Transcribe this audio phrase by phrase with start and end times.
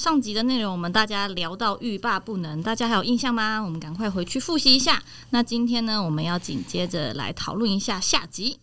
[0.00, 3.62] 上集的内容我们大家聊到欲罢不能，大家还有印象吗？
[3.62, 5.02] 我们赶快回去复习一下。
[5.28, 8.56] 那今天呢，我们要紧接着来讨论一下下集，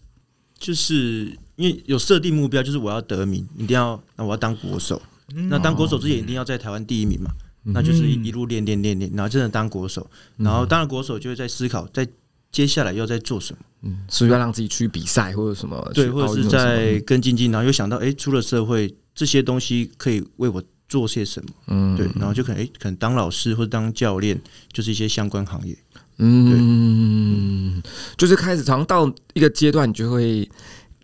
[0.58, 5.00] 就是因为有设定目标，就是我要得名，一定要那我要当国手，
[5.36, 7.30] 嗯、那当国手之前一定要在台湾第一名嘛，
[7.66, 12.08] 嗯、那就是一路练练练练，然后真的当国手，然后当了国手就会在思考在。
[12.50, 13.60] 接下来要在做什么？
[13.84, 15.92] 嗯，是不是要让自己去比赛或者什么？
[15.94, 21.50] 对，或者是在跟进进，然后又想到，哎、欸，出了社会，这些东西可以为我做些什么？
[21.68, 24.40] 嗯，对，然后就可能，哎、欸，可能当老师或者当教练，
[24.72, 25.78] 就是一些相关行业。
[26.18, 27.82] 嗯，
[28.18, 30.50] 就是开始，常到一个阶段，你就会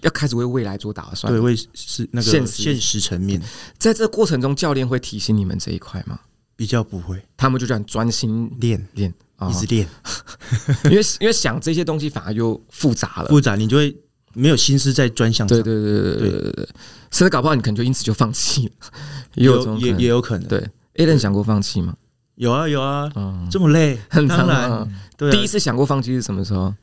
[0.01, 3.41] 要开始为未来做打算，对，为是那个现现实层面。
[3.77, 6.19] 在这个过程中，教练会提醒你们这一块吗？
[6.55, 9.13] 比较不会，他们就这样专心练练。
[9.49, 9.85] 一直练，
[10.85, 13.93] 因为因为想这些东西反而就复杂了，复杂你就会
[14.33, 15.45] 没有心思在专项。
[15.45, 16.69] 对对对对对对对，
[17.11, 18.71] 甚至搞不好你可能就因此就放弃了，
[19.35, 20.47] 也有也也有可能。
[20.47, 21.95] 对，Alan 想过放弃吗？
[22.35, 23.11] 有啊有啊，
[23.51, 24.91] 这么累，很当然。
[25.15, 26.73] 对第一次想过放弃是什么时候？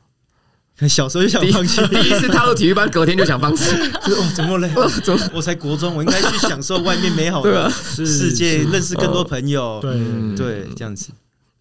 [0.87, 3.65] 小时候就想放弃， 第一次踏入体育班，隔天就想放弃。
[3.75, 4.69] 哦，怎么累？
[5.03, 5.29] 怎么？
[5.33, 9.79] 我才国中，我应该去享受外面美好的世界，认识更多朋友。
[9.81, 11.11] 对对，这样子。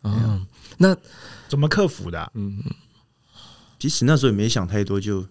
[0.04, 0.47] 嗯。
[0.78, 0.97] 那
[1.48, 2.30] 怎么克服的？
[2.34, 2.62] 嗯，
[3.78, 5.27] 其实那时候也没想太多，就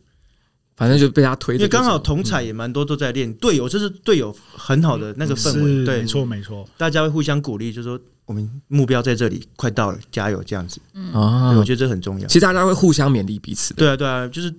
[0.80, 1.56] 反正就被他推。
[1.56, 10.80] 因为刚好同彩也蛮多都在练，队友就是队友很好的那个氛围，对，没错没错，大家会互相鼓励，就说我们目标在这里，快到了，加油这样子。
[10.94, 11.14] 嗯，
[11.58, 12.26] 我觉得这很重要。
[12.28, 13.74] 其实大家会互相勉励彼此。
[13.74, 14.52] 对啊对啊，就是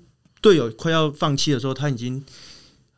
[0.43, 2.23] 队友快要放弃的时候，他已经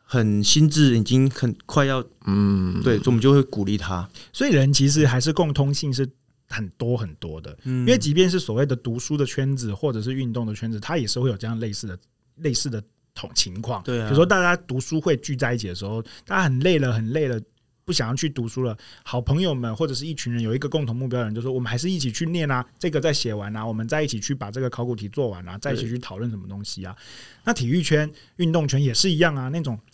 [0.03, 4.07] 很心智已经很快要，嗯，对，所以我们就会鼓励他。
[4.31, 6.07] 所以人其实还是共通性是。
[6.49, 11.97] 很多很多的，嗯因为即便是所谓的读书的圈子，或者是运动的圈子，它也是会有这样类似的、
[12.35, 12.83] 类似的
[13.15, 13.83] 同情况。
[13.83, 17.39] 对啊，比如说大家读书会聚在一起的时候，大家很累了，很累了，
[17.85, 18.77] 不想要去读书了。
[19.03, 26.95] 好朋友们或者是一群人有一个共同目标的人，就说我们还是一起去念啊，这个再写完啊，我们再一起去把这个考古题做完啊，再一起去讨论什么东西啊。
[27.43, 29.79] 那体育圈、运动圈也是一样啊，那种。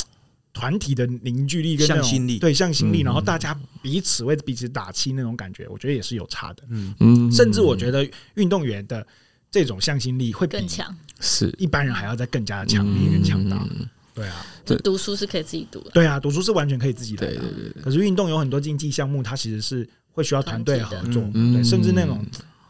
[0.51, 6.63] 团体的凝聚力跟向心力，对向心力，然后大家彼此为彼此打气那种感觉，我觉得也是有差的。
[6.69, 9.05] 嗯嗯，甚至我觉得运动员的
[9.51, 13.67] 这种向心力会更强，是一般人还要再更加的强烈跟强大。
[14.13, 14.45] 对啊，
[14.83, 15.91] 读书是可以自己读的。
[15.91, 17.41] 对啊，读书是完全可以自己来的。
[17.81, 21.21] 可是运动有很多竞技项目，它其实是会需要团队合作。
[21.33, 22.25] 对，甚至那种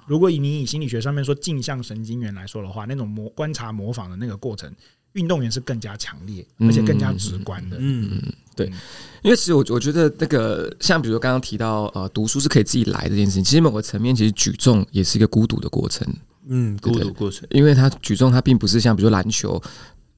[0.06, 4.72] 如果以你以心理学上面说镜像神经元来说的话，那种模观察模仿的那个过程。
[5.14, 7.78] 运动员是更加强烈，而且更加直观的。
[7.80, 8.68] 嗯，嗯，对，
[9.24, 16.08] 因为其实我我觉得那个像比如说刚刚提到呃，读书是可以自己来这件事情，其实某个层面其实举重也是一个孤独的过程。
[16.50, 19.62] 嗯，孤独过程，因为他举重他并不是像比如说篮球，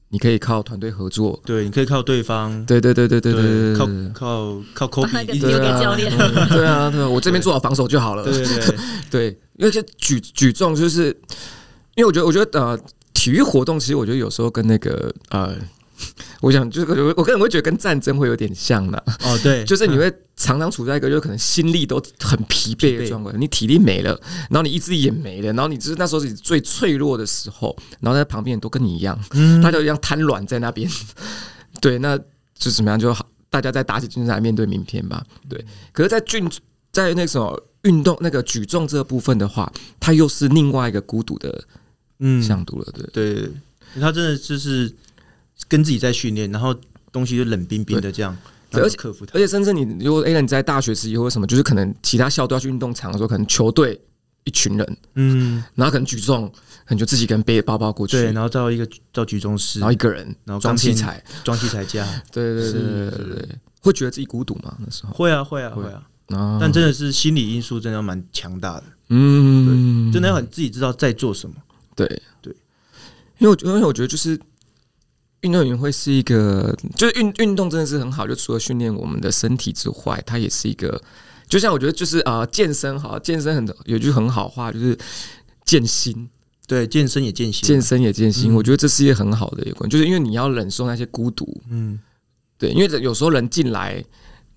[0.08, 6.10] 你可以靠团队合作，对，你可以靠对方，对对对对对对，靠靠靠 copy 一个教练，
[6.50, 8.24] 对啊对啊，我这边做好防守就好了。
[8.24, 8.76] 对对对，
[9.10, 11.08] 对， 因为这举举重就是，
[11.94, 12.78] 因为我觉得我觉得呃。
[13.14, 15.54] 体育活动其实我觉得有时候跟那个呃，
[16.40, 24.10] 我想就是我我个人会觉得跟战争会有点像的哦，对， 就是你会常常处在一个就可能心力都很疲惫的状况，你体力没了，
[24.50, 29.18] 然后你意志力也没了，然后你就是那时候是最脆弱的时候，然后在旁边都跟你一样，
[29.62, 30.88] 大家一样瘫软在那边，
[31.80, 32.18] 对，那
[32.56, 35.64] 就怎么样就好，大家再打起精神来面对明天吧，对。
[35.92, 36.50] 可是，在俊
[36.90, 41.64] 在那种运动那个举重这个部分的话，它又是另外一个孤独的。
[42.24, 43.34] 嗯，想读了，对。
[43.34, 43.50] 对，
[44.00, 44.94] 他真的就是
[45.68, 46.74] 跟自己在训练，然后
[47.10, 48.36] 东西就冷冰冰的这样，
[48.72, 54.00] 而且克服它，而且甚至你如果哎，你在大学时期或者什么，就是可能其他校都要去运动场的时候，可能球队
[54.44, 56.48] 一群人，嗯，然后可能举重，
[56.84, 63.48] 可能就自己跟背包包过去，对，然后到一个到举重室，然后一个人，然后装器材，装器材架， 对对对对对对，
[63.80, 64.76] 会觉得自己孤独吗？
[64.78, 65.12] 那时候？
[65.12, 71.54] 会啊会啊会啊，但真的是心理因素真的蛮强大的，嗯，真的要很自己知道在做什么。
[71.94, 72.06] 对。
[72.40, 72.52] 对，
[73.38, 74.38] 因为我因为我觉得就是
[75.42, 81.00] 运动员会是一个，就是运运动真的是很好，就除了训练我们的身体之外，它也是一个，
[81.48, 84.96] 就像我觉得就是啊、呃，健身好，健身很有句很好话，就是
[85.64, 86.28] 健心，
[86.66, 91.98] 对，健身也健心，健身也健心，嗯、我觉得这是一个很好的一个，就是因为你要忍受那些孤独，嗯，
[92.56, 94.04] 对，因为有时候人进来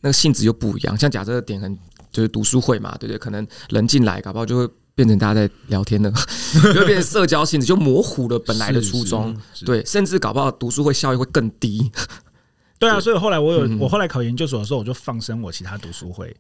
[0.02, 1.78] 那个性质又不一样，像假设点很
[2.12, 3.18] 就是读书会嘛，对不对？
[3.18, 4.70] 可能人进来搞不好就会。
[4.96, 6.12] 变成大家在聊天了，
[6.74, 9.36] 就会变成社交性质，就模糊了本来的初衷。
[9.66, 11.92] 对，甚至搞不好读书会效益会更低。
[12.80, 16.36] 对啊，所以后来我有，我后来考研究所的时候，我就放生我其他读书会。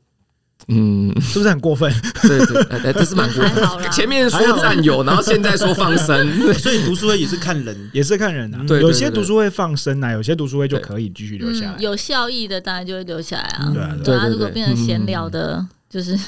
[0.69, 1.91] 嗯，是不是很过分？
[2.21, 3.91] 对对，对， 这是蛮过分。
[3.91, 8.63] 前面说占有，然后现在说放生， 所以读书会也是看人，也是看人啊。
[8.65, 11.75] 对，有些读书会放生啊，有些读书会就可以继续留下来。
[11.79, 13.69] 有效益的当然就会留下来啊。
[13.73, 14.27] 对啊，对啊。
[14.27, 16.19] 如果变成闲聊的，就是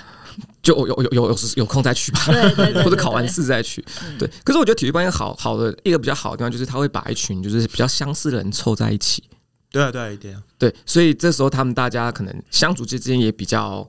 [0.64, 3.84] 就有有有有有空再去吧，对 对，或者考完试再去。
[4.18, 9.22] 对，可是我觉得体育班好好的一个比较好的地方，就是他会把一群就是比较相似的人凑在一起。
[9.70, 10.18] 对啊，对啊，一。
[10.58, 13.86] 对，所以这时候他们大家可能相处之间也比较。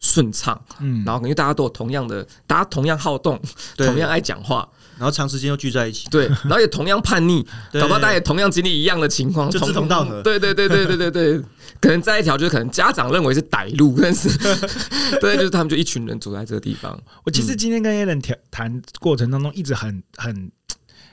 [0.00, 3.36] 顺畅，嗯，然后因为大家都有同样的，大家同样好动，
[3.76, 4.68] 同样爱讲话，
[4.98, 7.42] 然后长时间又聚在一起，对，然后也同样叛逆，
[7.72, 11.40] 搞不好大家也同样经历一样的情况，就志同道合，对对对对对对对，
[11.80, 14.28] 可能在一条就是可能家长认为是歹路，但是
[15.20, 17.00] 对，就是他们就一群人走在这个地方。
[17.24, 20.50] 我其实今天跟 Alan 谈谈过程当中，一直很很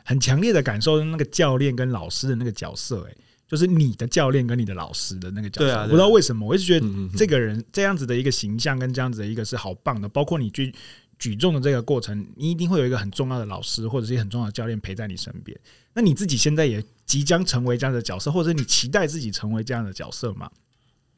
[0.03, 3.15] 很强烈的感受那个教练跟老师的那个角色，哎。
[3.47, 10.09] 就是你的教练跟你的老师的那个角色，我不知道为什么，我一直觉得这个人这样子的一个形象跟这样子的一个是好棒的。
[10.09, 10.73] 包括你举
[11.19, 15.57] 举重的这个过程，你一定会有一个很重要的老师或者是一个很重要的教练陪在你身边。
[15.93, 20.49] 那你自己现在也即将成为这样的角色，或者你期待自己成为这样的角色吗？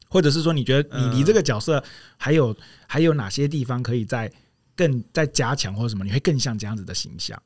[0.08, 1.84] 或者是说，你觉得你离这个角色
[2.18, 2.56] 还有
[2.86, 4.32] 还有哪些地方可以再
[4.76, 6.06] 更再加强，或者什么？
[6.06, 7.42] 你会更像这样子的形象？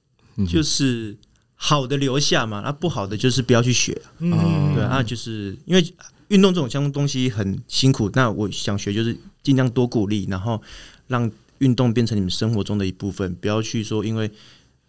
[0.47, 1.17] 就是。
[1.63, 3.95] 好的留下嘛，那不好的就是不要去学。
[4.17, 5.93] 嗯，对，啊就是因为
[6.29, 10.59] 运动这种相东西很辛苦，那我想学就是尽量多鼓励，然后
[11.05, 14.29] 让运动变成你们生活中的一部分，不要去说因为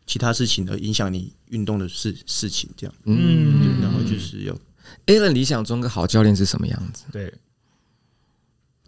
[0.07, 2.69] 其他事情而影响你运动的事事情。
[2.77, 4.59] 这样，嗯，然后就是要
[5.07, 7.05] Alan 理想中的好教练是什么样子？
[7.13, 7.33] 对，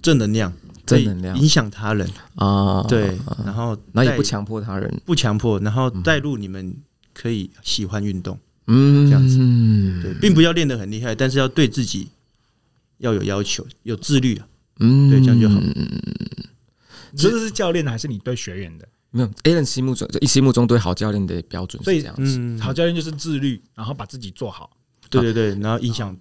[0.02, 0.52] 正能量，
[0.84, 2.08] 正能量，影响他人。
[2.34, 6.76] 啊，对，然后那也不强迫他人，不强迫，然后带入你们。
[7.16, 9.38] 可以喜欢运动，嗯，这样子，
[10.02, 12.08] 对，并不要练得很厉害，但是要对自己
[12.98, 14.48] 要有要求，有自律啊，
[14.80, 15.60] 嗯，对，这样就好。
[17.14, 18.86] 你说的是教练还是你对学员的？
[19.10, 24.70] 没有，Alan 心目中一心目中对好教练的标准是这样子，好教练就是自律，然后把自己做好，
[25.08, 26.16] 对对对，然后影响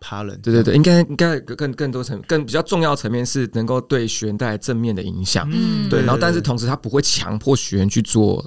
[0.00, 8.44] 他人，对对对，应该应该更更多层更比较重要层面是能够对学员带来正面的影响，嗯，对，然后但是同时他不会强迫学员去做。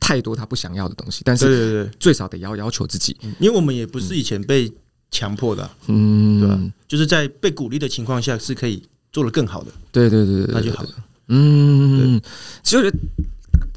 [0.00, 4.70] 太多他不想要的东西，但是最少得要要求自己，因为我们也不是以前被
[5.10, 6.60] 强迫的，嗯，对吧？
[6.86, 10.90] 就是在被鼓励的情况下是可以做得更好的，对对对对，那就好了。
[11.28, 12.20] 嗯，
[12.62, 12.98] 其实我觉得，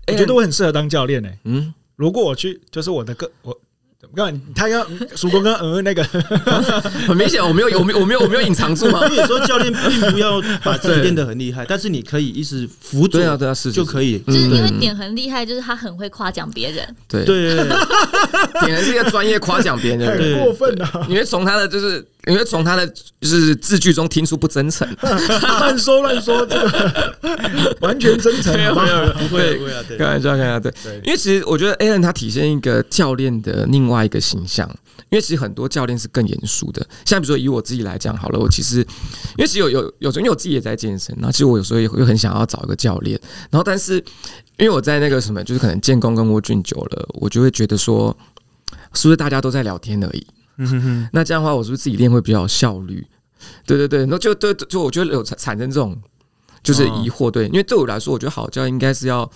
[0.07, 1.37] 我觉得我很适合当教练诶。
[1.45, 3.57] 嗯，如果我去，就是我的个我。
[4.15, 9.03] 刚他刚曙光刚呃那个很明显，我没有我没有我没有我没有隐藏住嘛。
[9.05, 14.17] 因为有时候教练并不要把自己练得很厉害，但是你可以一直辅佐，对啊是就可以。
[14.19, 16.95] 就是因为点很厉害，就是他很会夸奖别人。
[17.07, 17.67] 对对对，
[18.65, 21.05] 点是一个专业夸奖别人，很过分啊！
[21.09, 29.57] 你会从他的就是你会从他的就是字句中听出不真诚， 乱说乱说，这个 完全真诚，没有没有不会
[29.97, 30.73] 开玩笑开玩笑对。
[31.05, 34.69] 因为其实我觉得 Alan 他体现一个教练的另外一个形象，
[35.09, 36.85] 因为其实很多教练是更严肃的。
[37.05, 38.85] 像比如说以我自己来讲好了，我其实因
[39.37, 43.17] 为其实有有有时候因为我自己也在健身，然后其实我有时候也会很想要找一个教练，
[43.49, 43.95] 然后但是
[44.57, 48.15] 因为我在那个什么，就是可能建工跟沃俊久了，我就会觉得说，
[48.93, 50.27] 是不是大家都在聊天而已？
[50.57, 51.09] 嗯哼哼。
[51.13, 53.05] 那这样的话，我是不是自己练会比较有效率？
[53.65, 55.97] 对对对，那就对就我觉得有产产生这种
[56.61, 59.29] 就是疑惑，对，因为对我来说，我觉得好教应该是要，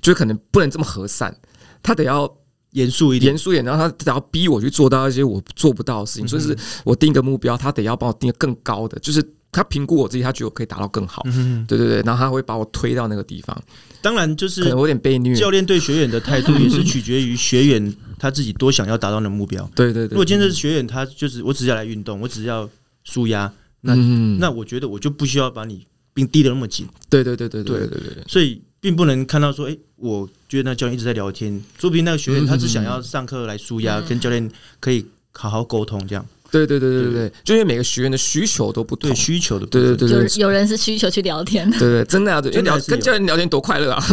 [0.00, 1.36] 就可能不能这么和善，
[1.82, 2.32] 他得要。
[2.72, 6.54] 严肃一点，严肃一点，然后他得要逼我去做到一些我做不到的事情，所以是
[6.84, 11.22] 我定个目标，他得要帮我定个更高的，就是他评估我自己，他觉得我可以达到更好。
[11.66, 13.56] 对对对，然后他会把我推到那个地方。
[14.02, 15.34] 当然，就是可能有点被虐。
[15.34, 19.68] 教练对学员的态度也是取决于学员他自己多想要达到的目标。
[19.74, 22.68] 对对对，如果今天是学员，他就是我只是要来运动，我只是要
[23.04, 23.94] 舒压，那
[24.38, 26.86] 那我觉得我就不需要把你并逼得那么紧。
[27.08, 28.62] 对对对对对对对对，所以。
[28.78, 36.24] 并不能看到说，哎，我觉得那教练一直在聊天，说不定那个学员他只想要上课来舒压，跟教练可以好好沟通，这样。
[36.50, 44.04] 对对对对对，就因为每个学员的需求都不对，需求的，对对对对，有人是需求去聊天，对对，真的啊，对，因为聊跟教练聊天多快乐啊。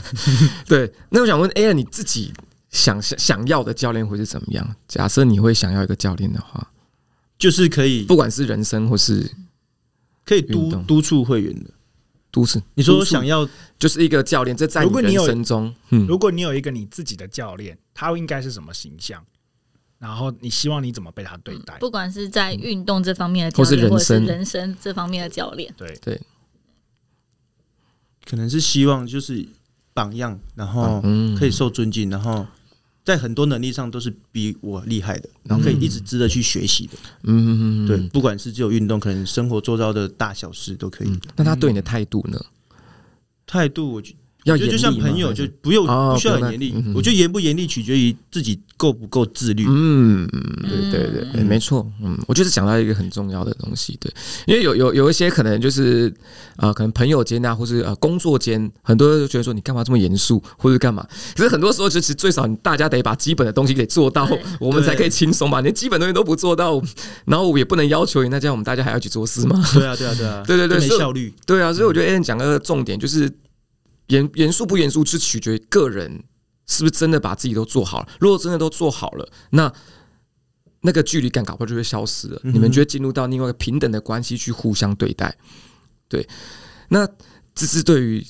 [0.66, 2.32] 对，那我想问，哎呀，你自己
[2.70, 4.76] 想想想要的教练会是怎么样？
[4.86, 6.70] 假设你会想要一个教练的话，
[7.38, 9.30] 就是可以，不管是人生或是
[10.24, 11.70] 可以督督促会员的。
[12.32, 13.44] 都是你说想要
[13.76, 19.20] 就是一个教练，这在你人生中，嗯，如果你有一个你自己的教练，他应该是什么形象？
[20.00, 21.76] 然后你希望你怎么被他对待？
[21.78, 26.20] 不管是在运动这方面的教练，或是人生人生这方面的教练，对对，
[28.24, 29.46] 可能是希望就是
[29.92, 31.02] 榜样，然后
[31.38, 32.46] 可以受尊敬，然后
[33.04, 36.92] 在很多能力上都是比我厉害的，然后可以一直值得去学习的。
[37.24, 41.08] 嗯，对，不管是只有运动，可能生活做到的大小事都可以。
[41.10, 42.42] 嗯、那他对你的态度呢？
[43.46, 44.02] 态度，我
[44.44, 46.74] 觉得就像朋友，就不用不需要很严厉。
[46.94, 49.66] 我觉得严不严厉取决于自己够不够自律。
[49.68, 50.26] 嗯，
[50.62, 51.86] 对对对，对，没错。
[52.02, 54.12] 嗯，我就是讲到一个很重要的东西，对，
[54.46, 56.12] 因为有有有一些可能就是
[56.56, 61.06] 啊，可能朋友间啊，或是呃工作间，很多人都觉得说你干嘛这么严肃，或者干嘛？
[61.36, 64.26] 可是很多时候，其实最少你大家得把基本的东西给做到，
[64.58, 65.60] 我们才可以轻松嘛？
[65.60, 66.80] 连基本东西都不做到，
[67.26, 69.62] 然后我也不能要求你，那这样我们大家还要去做事吗？
[69.74, 71.34] 对啊，对啊，对啊， 对对对，没效率。
[71.44, 73.30] 对啊，所以我觉得 Allen 讲个重点就是。
[74.10, 76.22] 严严肃不严肃，是取决于个人
[76.66, 78.08] 是不是真的把自己都做好了。
[78.20, 79.72] 如果真的都做好了，那
[80.82, 82.40] 那个距离感搞不好就会消失了。
[82.44, 85.36] 嗯、你们就会进入到另外一个平等的关系去互相对待。
[86.08, 86.28] 对，
[86.90, 87.08] 那
[87.54, 88.26] 这是对于。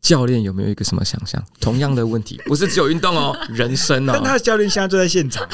[0.00, 1.42] 教练有没有一个什么想象？
[1.60, 4.12] 同样的问题，不是只有运动哦， 人生哦。
[4.14, 5.46] 但他的教练现在就在现场，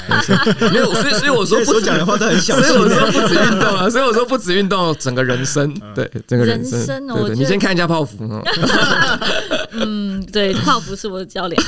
[0.70, 2.68] 没有，所以所以我说不讲的话都很小心。
[2.68, 7.06] 所以我说不止运动啊，所以我说不止运动，整个人生，对整个人生。
[7.06, 8.18] 对对，你先看一下泡芙。
[9.72, 11.62] 嗯，对，泡芙是我的教练。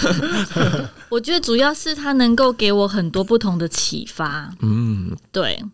[1.09, 4.53] 我觉得主要是他能够给我很多不同的启发。
[4.61, 5.65] 嗯，对，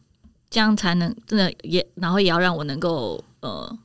[0.49, 3.77] 这样才能真的也，然后也要让我能够呃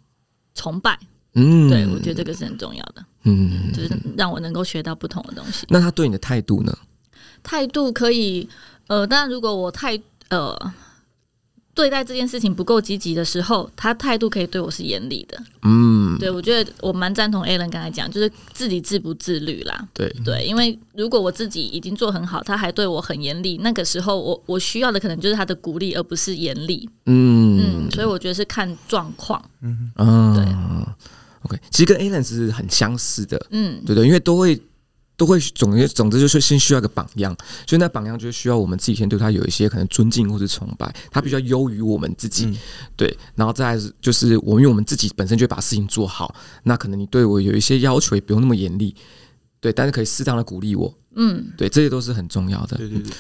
[0.54, 1.00] 崇拜。
[1.36, 3.06] 嗯，对，我觉得这个是很重要的。
[3.24, 5.66] 嗯，就是让我能够学到不同的东西。
[5.70, 6.76] 那他对你的态度呢？
[7.44, 8.50] 态度可以，
[8.88, 10.00] 呃，当然如果我太
[10.30, 10.58] 呃
[11.76, 15.38] 对待这件事情不够积极的时候，他态度可以对我是严厉的。
[15.64, 19.86] 嗯，对，我觉得我蛮赞同 Allen 刚才讲，就是自己自不自律啦。
[19.94, 26.90] 对对，因为如果我自己已经做很好，他还对我很严厉，那个时候我我需要的可能就是他的鼓励，而不是严厉。
[27.08, 29.44] 嗯嗯，所以我觉得是看状况。
[29.62, 30.46] 嗯嗯，对。
[31.46, 34.60] OK，其实跟 Allen 是很相似的，嗯，对对，因为都会
[35.18, 37.34] 都会总之总之就是先需要一个榜样，
[37.66, 42.58] 所以那榜样就需要我们自己先对他有一些可能尊敬或者崇拜，他比较优于我们自己，嗯、
[42.98, 48.94] 对，然后再就是我们因为我们自己本身就把事情做好，那可能你对我有一些要求也不用那么严厉，
[49.62, 53.14] 对，但是可以适当的鼓励我，嗯，对，这些都是很重要的，对对对。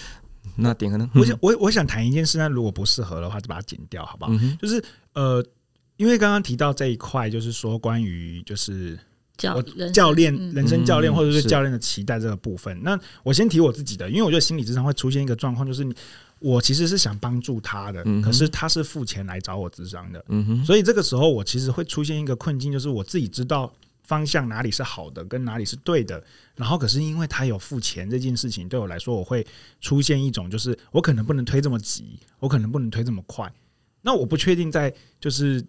[0.57, 4.31] 那点可能，我想我我想谈一件事，那如果不适合的话，就把它剪掉，好不好？
[4.33, 5.45] 嗯、就是呃。
[5.97, 8.99] 因为刚刚提到这一块，就是说关于就是
[9.37, 9.61] 教
[9.93, 12.77] 教练、人生教练或者是教练的期待这个部分。
[12.83, 15.87] 那我先提我自己的，因为我觉得心理智商会出现一个状况，就是
[16.39, 20.23] 我其实是想帮助他的，可是他是付钱来找我智商的，
[20.65, 23.73] 所以这个时候我其实会出现一个困境，就是我自己知道
[24.03, 26.21] 方向哪里是好的，跟哪里是对的，
[26.55, 29.45] 然后可是因为他有付钱这件事情，对我来说我会
[29.79, 33.49] 出现一种就是我可能不能推这么急，我可能不能推这么快。
[34.01, 35.65] 那我不确定在就是。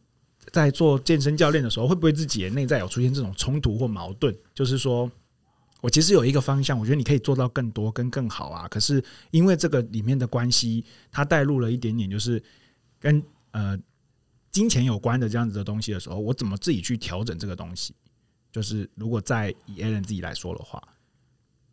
[0.53, 4.35] 在做健身教练的时候，会不会自己的内在有出现这种冲突或矛盾？
[4.55, 5.11] 就是说，
[5.81, 8.69] 我其实有一个方向，我觉得你可以做到更多跟更好啊。
[8.69, 12.43] 可是因为这个里面的关系，它带入了一点点，就是
[12.99, 13.79] 跟呃
[14.51, 17.95] 金钱有关的这样子的东西的时候，我怎么自己去调整这个东西？
[18.53, 20.83] 就是如果在以 Allen 自己来说的话。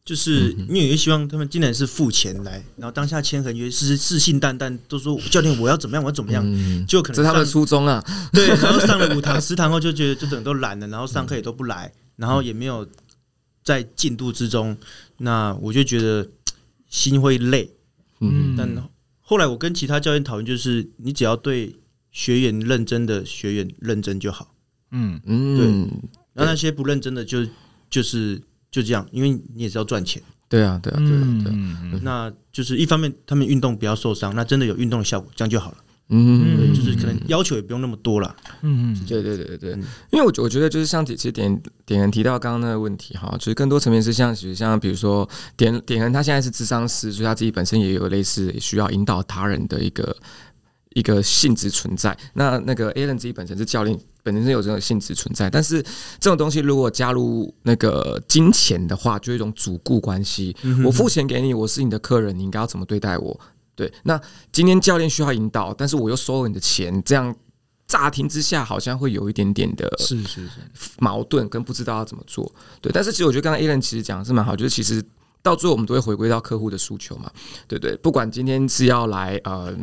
[0.05, 6.43] 就是因为也希望他们竟然是付钱来，然后当下签合约是自信旦旦，都说教练我要怎么样，我要怎么样，
[6.86, 8.03] 就可能这是他们的初衷啊。
[8.33, 12.86] 对，然后 上了五堂十堂后就觉得就整个都懒了，然后上课也都不来，然后也没有
[13.63, 14.75] 在进度之中，
[15.19, 16.27] 那我就觉得
[16.89, 17.72] 心会累。
[18.19, 18.69] 嗯，但
[19.22, 21.74] 后来我跟其他教练讨论，就是你只要对
[22.12, 24.53] 学员认真的学员认真就好。
[24.91, 25.65] 嗯嗯，对，
[26.33, 27.48] 然后那些不认真的就
[27.89, 28.41] 就是。
[28.74, 30.20] 就这样，因为你也是要赚钱。
[30.50, 32.00] 对啊，对啊，对啊，对啊。
[32.01, 35.77] 那就是一方面，他们运动不要受伤，那真的有运动的效果，这样就好了。
[36.10, 38.36] 嗯，就是可能要求也不用那么多了。
[38.62, 39.72] 嗯对，对对对对，
[40.12, 50.15] 因为我我觉得就是像其实点点人提到刚刚那个问题哈，就是更多层面是像其实像比如说点点人他现在是智商师，所以他自己本身也有类似需要引导他人的一个
[50.94, 52.18] 一个性质存在。
[52.34, 54.00] 那那个 Allen 自己本身是教练。
[54.26, 55.84] 本身是有这种性质存在，但是
[56.18, 60.56] 这种东西如果加入那个金钱的话，就一种主顾关系。
[60.86, 63.38] 我付钱给你，我是你的客人，你应该要怎么对待我？
[63.76, 64.18] 对，那
[64.50, 67.36] 今天教练需要引导，但是我又收了你的钱，这样
[67.86, 70.52] 乍听之下好像会有一点点的，是是是
[71.00, 72.50] 矛盾跟不知道要怎么做。
[72.80, 75.04] 对，但是其实我觉得刚才 Allen 其实讲的是蛮好，就是其实。
[75.44, 77.30] 到最后，我们都会回归到客户的诉求嘛，
[77.68, 77.96] 对不对？
[77.98, 79.76] 不管今天是要来呃，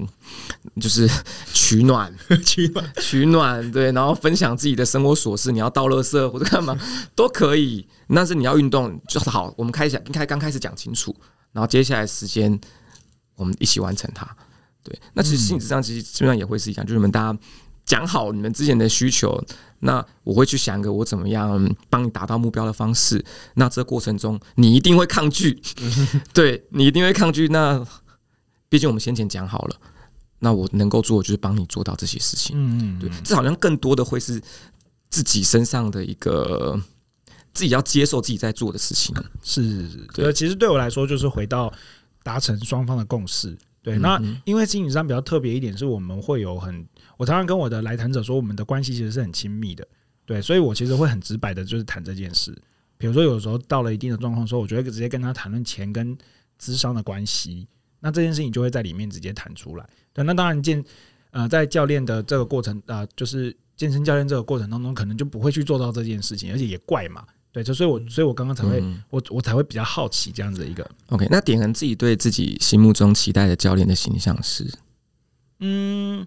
[0.81, 1.07] 就是
[1.52, 2.12] 取暖、
[2.45, 6.76] 取暖、取暖，对，然后分享自己的生活琐事，你要倒垃圾或者干嘛
[7.14, 7.87] 都可以。
[8.09, 11.14] 但是你要运动就好，我们开始开刚开始讲清楚，
[11.52, 12.59] 然后接下来时间
[13.37, 14.26] 我们一起完成它。
[14.83, 17.38] 对，那其实性质上其实基本上也会是一样，就是你们大家
[17.85, 19.38] 讲好你们之前的需求，
[19.80, 23.25] 那我会去想一个我怎么样帮你达到目标的方式。
[23.54, 25.60] 那这个过程中，你一定会抗拒，
[26.32, 27.49] 对，你一定会抗拒。
[27.49, 27.84] 那
[28.68, 29.76] 毕竟我们先前讲好了，
[30.38, 32.54] 那我能够做的就是帮你做到这些事情。
[32.56, 34.40] 嗯嗯，对，这好像更多的会是
[35.08, 36.80] 自己身上的一个
[37.52, 39.14] 自己要接受自己在做的事情。
[39.42, 41.72] 是对，其实对我来说就是回到
[42.22, 43.56] 达成双方的共识。
[43.82, 49.87] 对，那因为经营上比较特别一点，是我们会有很，我常常跟我的来谈者说，我们的关系其实是很亲密的。
[50.26, 52.54] 对，所以我其实会很直白的，就是谈这件事。
[52.99, 56.16] 比如说，有时候到了一定的状况的时候，我觉得直接跟他谈论钱跟
[56.58, 57.66] 智商的关系，
[58.00, 59.88] 那这件事情就会在里面直接谈出来。
[60.12, 60.84] 对，那当然健，
[61.30, 67.26] 呃，在教练的这个过程啊、呃，就是健身教练这个过程当中，可能就不会去做到这件事情，而且也怪嘛。
[67.52, 70.88] 对，就所以我，我所以我刚刚才会，嗯、我我才会比较好奇这样子的一个。
[71.09, 74.64] OK，那点恒自己对自己心目中期待的教练的形象是？
[75.59, 76.26] 嗯，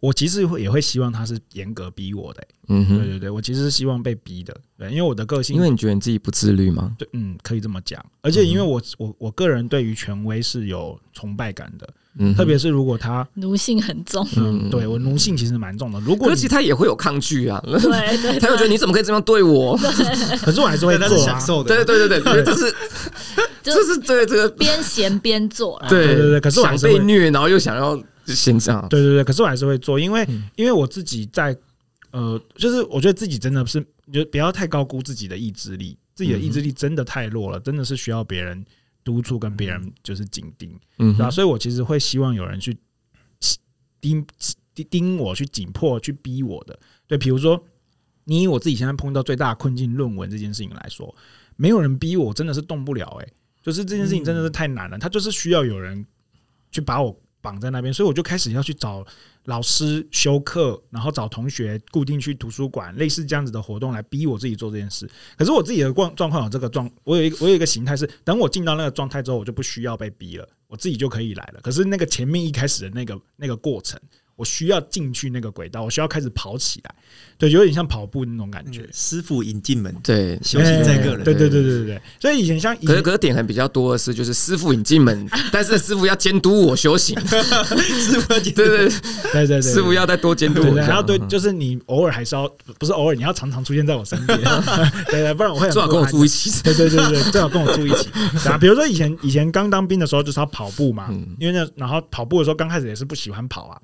[0.00, 2.48] 我其实会也会希望他是严格逼我的、欸。
[2.70, 4.54] 嗯哼，对对对，我其实是希望被逼的。
[4.78, 6.94] 对，因为我的个性，因为你觉得你自己不自律吗？
[6.98, 8.04] 对，嗯，可以这么讲。
[8.20, 11.88] 而且因为我我我个人对于权威是有崇拜感的。
[12.20, 16.00] 嗯特别是如果他奴性很重，嗯，对我奴性其实蛮重的。
[16.00, 19.78] 如果其实他也会有抗拒啊，对，对，他会觉得你怎么可以这样对我？
[20.42, 22.74] 可是我还是会做啊，对对对对，就是
[23.62, 26.40] 就是对这个边嫌边做，对对对。
[26.40, 27.96] 可是我想被虐，然后又想要
[28.34, 29.24] 先这样，对对对。
[29.24, 31.56] 可是我还是会做，因为因为我自己在
[32.10, 38.64] 呃，就是我觉得自己真的是，就不要太高估自己的意志力，自己的意志力真的太弱了，真的是需要别人。
[39.04, 41.30] 督促跟别人就是紧盯，嗯，对吧？
[41.30, 42.76] 所以我其实会希望有人去
[44.02, 44.22] 盯
[44.74, 46.78] 盯盯我，去紧迫，去逼我的。
[47.06, 47.58] 对，比如说，
[48.24, 51.14] 你以我自己现在碰到最大的困境，论文这件事情来说，
[51.56, 53.06] 没有人逼我，真的是动不了。
[53.22, 53.28] 哎，
[53.62, 56.04] 就是这件事情真的是太难了，他就是需要有人
[56.70, 59.04] 去把我绑在那边，所以我就开始要去找。
[59.44, 65.10] 老师修课，然后找同学固定去图书馆，类似这样子的活动来逼我自己做这件事。
[65.38, 71.60] 可是我自己的状状况有这个状，我有一个我有一个形态是，等我进到那个状态之后，我就不需要被逼了，我自己就可以来了。
[71.62, 73.98] 可是那个前面一开始的那个那个过程。
[74.38, 76.94] 我需要进去那个轨道，我需要开始跑起来，
[77.36, 78.88] 对，有点像跑步那种感觉。
[78.92, 81.24] 师傅引进门，对，修行在个人。
[81.24, 82.00] 对对对对对。
[82.20, 87.18] 所以以前像，可是可是典衡比较多的是，就是师傅引进门， 但是师傅要监督我修行。
[87.26, 88.88] 师傅要监督，对对对
[89.32, 90.76] 对对，师傅要再多监督我。
[90.76, 94.38] 然后对，就是你偶尔还是要，不是偶尔，你要常常出现在我身边。
[95.10, 96.62] 对对，不然我会最好跟我住一起。
[96.62, 98.08] 对对对对，最好跟我住一起。
[98.48, 101.08] 啊，比如说以前以前刚当兵的时候，就是要跑步嘛，
[101.40, 103.80] 因为那然后跑步的时候刚开始也是不喜欢跑啊。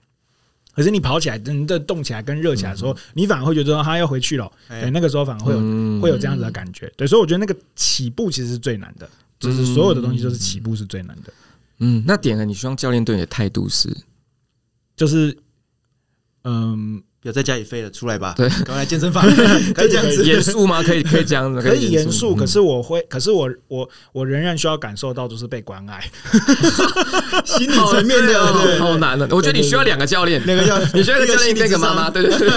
[0.75, 4.51] 可是你跑起来，真的动起来跟热起来的时候，嗯、你反而会觉得他要回去了。
[4.69, 6.93] 对、欸，那个时候反而会有、嗯、会有这样子的感觉。
[6.97, 9.09] 对，所以我觉得那个起步其实是最难的，
[9.39, 11.33] 就是所有的东西都是起步是最难的。
[11.79, 13.97] 嗯，那点了，你希望教练对你的态度是，
[14.97, 15.37] 就是，
[16.43, 17.03] 嗯。
[17.25, 18.35] 有在家里废了，出来吧。
[18.37, 19.25] 对，刚来健身房，
[19.75, 20.23] 可以这样子。
[20.27, 20.83] 严肃吗？
[20.83, 22.37] 可以，可以这样子，可以严肃。
[22.37, 26.05] 可是我会，可是我，我，我仍然需要感受到，就是被关爱，
[27.47, 29.27] 心理层面的，好难的。
[29.31, 32.51] 我觉得你需要两个教练，两个教练，你需要一个教练，一个妈妈，对对 对，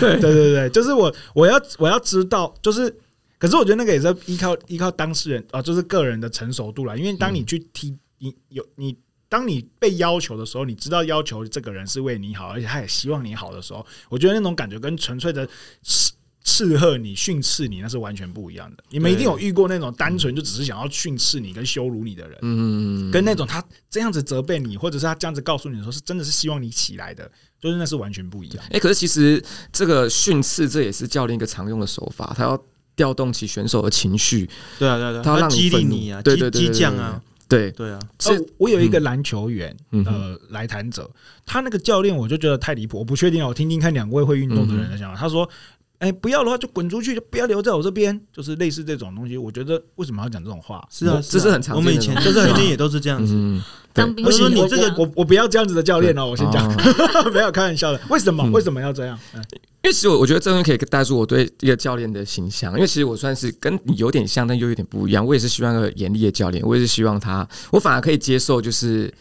[0.00, 0.20] 对。
[0.20, 2.92] 对对对，就是我，我要，我要知道，就是，
[3.38, 8.96] 可是我觉得那个也是依靠依靠当事人啊，就是个人的成熟度啦，因为当你去踢，你有你。
[9.32, 15.48] 当你被要求的时候，你知道要求这个人是为你好，而且他也希望你好的时候，我觉得那种感觉跟纯粹的
[15.82, 16.12] 斥
[16.44, 18.84] 斥喝你、训斥你，那是完全不一样的。
[18.90, 28.62] 你们一定有遇过那种单纯就只是想要训斥你跟羞辱你的人，嗯，跟那种他这样子责备你，或者是他这样子告诉你的时候，是真的是希望你起来的，就是那是完全不一样。
[28.70, 29.42] 哎，可是其实
[29.72, 32.62] 这个训斥这也是教练一个常用的手法，他要
[32.94, 34.46] 调动起选手的情绪，
[34.78, 37.18] 对啊，对啊，他要激励你啊，对对激将啊。
[37.52, 41.10] 对对啊，是我有一个篮球员，呃，来谈者，
[41.44, 45.20] 他那个教练我就觉得太离谱，我不确定，我听听看两位会运动的人的想法。
[45.20, 45.48] 他说
[46.00, 50.82] ：“哎，不要的话就滚出去，就不要留在我这边。”就是类似这种东西，我觉得为什么要讲这种话？
[50.90, 51.76] 是啊，这是很常见的。
[51.76, 53.34] 我们以前就是曾经也都是这样子。
[53.92, 56.66] 当兵，不是你这个，我我不要这样子的教练哦，我先讲，
[57.32, 58.00] 没有开玩笑的。
[58.08, 58.42] 为什么？
[58.50, 59.18] 为什么要这样？
[59.84, 65.24] 因为其实我我觉得这东西可以带出我对一个教练的形象，因为其实我算是跟你有点像，但又有点不一样。
[65.26, 69.12] 我也是希望一个严厉的教练，我也是希望他，我反而可以接受就是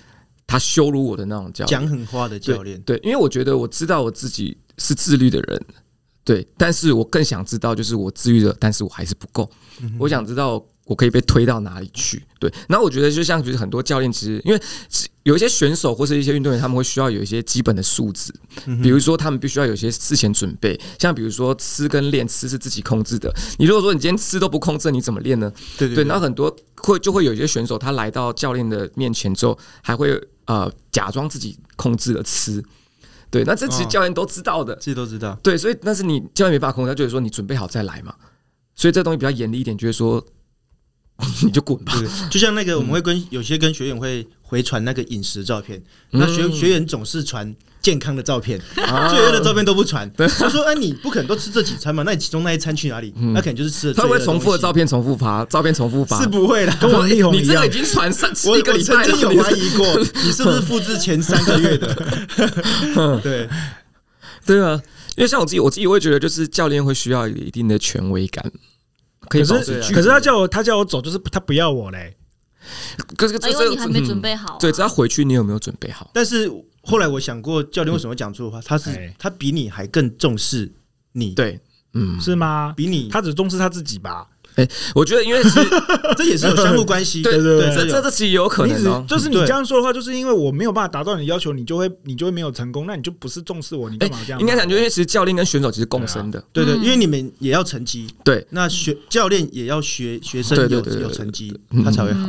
[0.45, 2.79] 他羞辱我的那种教，讲狠话的教练。
[2.81, 5.65] 对，因为我觉得我知道我自己是自律的人，
[6.23, 9.49] 对，但是我更想知道就是我自律了，但是我还是不够。
[9.99, 10.63] 我想知道。
[10.85, 12.21] 我可以被推到哪里去？
[12.37, 14.61] 对，那我觉得就像就是很多教练，其实因为
[15.23, 18.33] 有一些选手或是一些运动员，他们会需要有一些基本的素质，
[18.81, 23.31] 比如说他们必须要有一些事前准备，像比如说吃跟练，吃是自己控制的。
[23.59, 25.51] 你如果说你今天吃都不控制，你怎么练呢？
[25.77, 32.63] 对对，对，然后很多会就会有一些选手，他来到教练的面前之后，还会呃假装自己控制了吃。
[33.29, 35.37] 对，那这其实教练都知道的，自己、都知道。
[35.43, 38.13] 对，所以但是你教练没办法控制，他就是说你准备好再来嘛。
[38.75, 40.21] 所以这东西比较严厉一点，就是说
[41.43, 41.93] 你就滚吧。
[42.29, 47.55] 就像那个我们会跟有些跟学员会回传那个饮食照片，那学学员总是传。
[47.81, 50.07] 健康的照片，罪恶的照片都不传。
[50.37, 52.03] 他说：“哎，你不可能都吃这几餐嘛？
[52.03, 53.11] 那你其中那一餐去哪里？
[53.33, 56.71] 那肯定就是吃了。”他会重复的照片重复发，照片重复发是不会的。
[56.79, 58.99] 跟王力宏一样，你这个已经传三一个礼拜了。
[58.99, 61.91] 我曾经有怀疑过，你是不是复制前三个月的？
[63.23, 63.49] 对
[64.45, 64.79] 对啊，
[65.15, 68.45] 因为像我自己，我自己会觉得，就是教练会需要一定的权威感。
[69.27, 72.15] 可是，可是他叫我，他叫我走，就是他不要我嘞。
[73.17, 74.57] 可是，因为你还没准备好。
[74.59, 76.09] 对，只要回去，你有没有准备好？
[76.13, 76.51] 但是。
[76.83, 78.59] 后来我想过，教练为什么讲错话？
[78.63, 80.67] 他是他比你还更重视
[81.11, 81.59] 你，对，
[81.93, 82.73] 嗯，是吗？
[82.75, 84.27] 比你，他只重视他自己吧？
[84.55, 85.49] 哎，我觉得，因为是
[86.17, 89.07] 这也是有相互关系，对对对，这这其实有可能。
[89.07, 94.39] 就是你这样说的话，就是因为我没有办法达到你的要求，你就会你就会没有成功，那你就不是重视我，你干嘛这样？
[94.39, 102.27] 应该讲，就因为其实教练跟选手其实共生的，对对，因为你们也要成绩，对，那学教练也要学学生有有成绩，他才会好。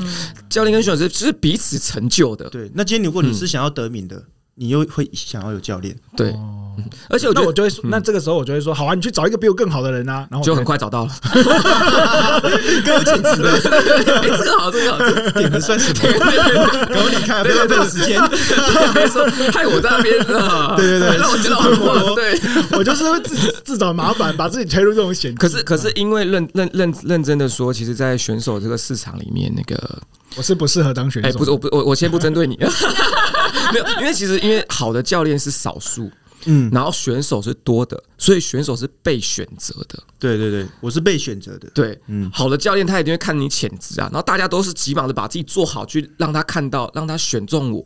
[0.48, 2.70] 教练跟选手是其实彼此成就的，对。
[2.74, 4.22] 那今天如果你是想要得名的。
[4.54, 6.34] 你又会想要有教练，对，
[7.08, 11.10] 而且我觉得我就会说，那这个时候我就会说，好啊，你去找一个比我更好的人啊，然后就很快找到了，
[12.84, 14.98] 更有潜质的， 这个好，这个好，
[15.38, 16.18] 点的算什么？
[16.18, 18.20] 赶快离开，不要浪费时间，
[18.92, 22.38] 别说害我在那边的，对对对，让我知道我，对
[22.78, 25.34] 我就是会自自找麻烦，把自己推入这种险。
[25.34, 29.98] 可是可是因为认认认认真的说，其实，在选手这个市场里面，那个
[30.36, 32.58] 我是不适合当选手，哎，不是，我不我我先不针对你。
[33.72, 36.10] 没有，因为其实因为好的教练是少数，
[36.46, 40.02] 嗯，然后选手是多的，所以选手是被选择的。
[40.18, 41.68] 对对对，我是被选择的。
[41.74, 47.82] 对，嗯，好的教练他一定会看你潜质啊，然后大家都是急忙的把自己做好，去让他看到，让他选中我，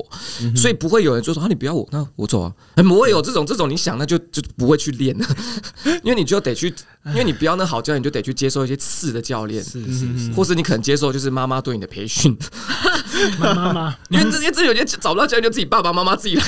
[0.56, 5.16] 所以不会有人就说啊，你不要我，那我走啊，不会有这种这种，你想那就就不会去练。
[5.18, 5.26] 了，
[6.02, 6.74] 因为你就得去，
[7.06, 12.36] 因为你不要那好教练，你就得去接受一些次的教练，是是是，或是你可能接受就是妈妈对你的培训。
[13.38, 13.66] 妈妈。
[13.72, 16.44] 妈， 因为这些这有些找不到教练，就自己爸爸妈妈自己来。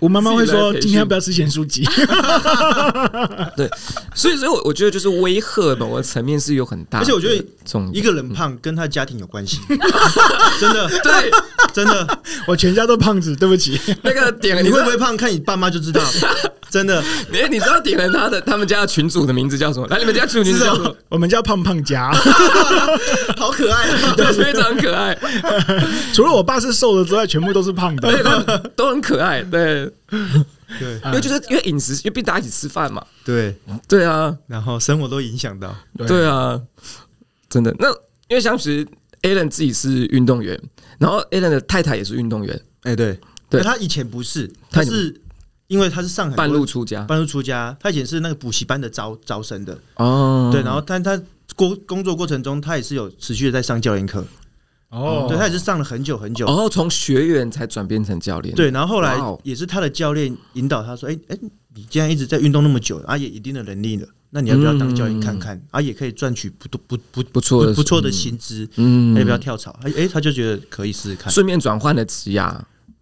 [0.00, 1.84] 我妈妈会说：“今天不要吃咸酥鸡。
[3.56, 3.68] ”对，
[4.14, 6.98] 所以所以，我我觉得就是威吓某个层面是有很大。
[6.98, 7.44] 而且我觉得，
[7.92, 9.58] 一个人胖跟他家庭有关系，
[10.60, 10.88] 真的。
[11.02, 11.30] 对，
[11.72, 13.80] 真的，我全家都胖子，对不起。
[14.02, 15.16] 那个点，你会不会胖？
[15.16, 16.02] 看你爸妈就知道。
[16.70, 19.86] 真的，你你知道点了他的他们家的群主的名字叫什么？
[19.88, 20.92] 来，你们家群主名字叫什么？
[21.08, 22.10] 我们叫胖胖家，
[23.36, 25.16] 好可爱，对，非常可爱。
[26.12, 28.22] 除了我爸是瘦的之外，全部都是胖的，对，
[28.74, 29.40] 都很可爱。
[29.42, 29.88] 对，
[30.78, 33.04] 对，因为就是因为饮食，因为大家一起吃饭嘛。
[33.24, 33.56] 对，
[33.88, 35.74] 对啊，然后生活都影响到。
[35.96, 36.28] 对。
[36.28, 36.60] 啊，
[37.48, 37.74] 真的。
[37.78, 37.90] 那
[38.28, 38.86] 因为像其实
[39.22, 40.60] Alan 自己是运动员，
[40.98, 42.60] 然后 Alan 的太太也是运动员。
[42.82, 45.20] 哎，对，对，他以前不是，他是。
[45.66, 49.76] 因为他是上海半路出家，半路出家，他以前是那个补习班的招招生的。
[49.96, 51.20] 哦，对，然后但他
[51.56, 54.22] 工工作过程中，他也是有持续的在上教练课
[54.94, 61.38] 哦，对他也是上了很久很久，然后从学员才转变成教练，对，然后后来也是他的教练引导他说，哎哎，
[61.74, 65.60] 你既然一直在运动那么久，啊，也一定的能力了，那你要不要当教练看看？
[65.70, 69.76] 啊，也可以赚取不不不不错不错的薪资，嗯，要不要跳槽？
[69.82, 72.54] 哎哎，他就觉得可以试试看，顺便转换了职涯。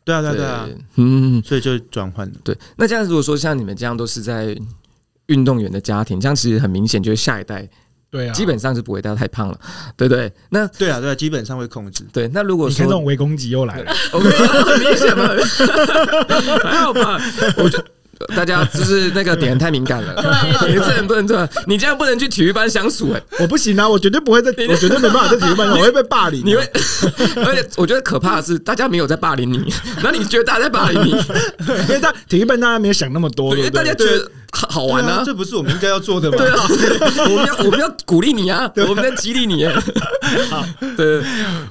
[0.05, 2.35] 对啊，对啊，对啊，嗯，所以就转换了。
[2.43, 4.57] 对，那这样如果说像你们这样都是在
[5.27, 7.69] 运动员的家庭，这样其实很明显就是下一代，
[8.13, 9.59] 对啊，基本上是不会带太胖了，
[9.97, 10.31] 对不对？
[10.51, 12.05] 那对啊，对啊，基本上会控制。
[12.13, 15.31] 对，那如果说你看这种微攻击又来了，我跟你说很明显嘛，
[16.63, 17.19] 还好吧？
[17.57, 17.83] 我就。
[18.37, 20.15] 大家就是那个点太敏感了，
[20.69, 26.63] 你这人不能这样，你这样不能去体育班相处哎，我不行啊，我绝对不会在，我绝对没办法在体育班， 我会被霸凌，你会，
[27.45, 31.11] 而且我觉得可怕的是，大家没有在霸凌你，那你觉得大家在霸凌你？
[31.89, 36.37] 因为大体育班大家没有想那么多，因为大家觉得好玩啊，这不是我们应该要做的吗？
[36.39, 36.67] 对啊，
[37.31, 39.67] 我们要我们要鼓励你啊，我们在激励你。
[40.51, 40.65] 好，
[40.97, 41.23] 对，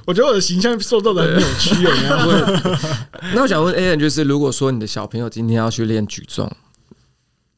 [0.04, 3.08] 我觉得我的形象受到的很扭曲哦。
[3.34, 6.50] 那我想问 Alan，就是如果说你的小朋友今天要去练举重。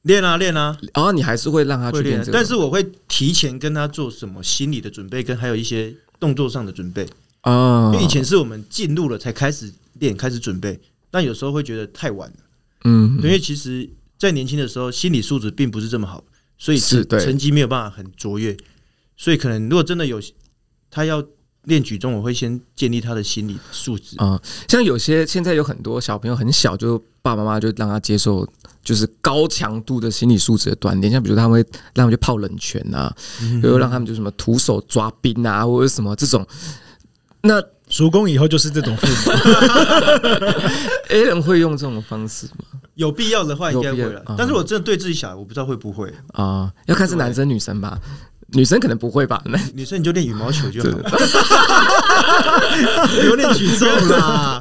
[0.02, 7.08] 练啊练啊，然后你还是会让他去练这个，但是我会提前跟他做什么心理的准备，跟还有一些动作上的准备
[7.40, 7.90] 啊。
[7.94, 10.78] 因为以前是我们进入了才开始练，开始准备，
[11.10, 12.36] 但有时候会觉得太晚了。
[12.84, 16.22] 嗯，因为其实，在年轻的时候，心理素质并不是这么好，
[16.58, 18.56] 所以成成绩没有办法很卓越。
[19.16, 20.20] 所以可能如果真的有
[20.90, 21.22] 他要
[21.64, 24.40] 练举重，我会先建立他的心理素质啊。
[24.68, 28.46] 像有些现在有很多小朋友很小，就爸爸妈妈就让他接受。
[28.84, 36.46] 就是高强度的心理素质的锻炼，像比如他们会让他们去泡冷泉啊，比如让他们就什么徒手抓冰啊，或者什么这种。
[37.40, 39.32] 那 叔公以后就是这种父母，
[41.08, 42.80] A 人会用这种方式吗？
[42.94, 47.98] 有必要的话应该会了，但是我真的对自己小孩，我不知道会不会啊，要看是男生女生吧。
[48.52, 49.42] 女生可能不会吧？
[49.46, 51.10] 那 女生你就练羽毛球就好了，
[53.26, 54.60] 有点举重啦，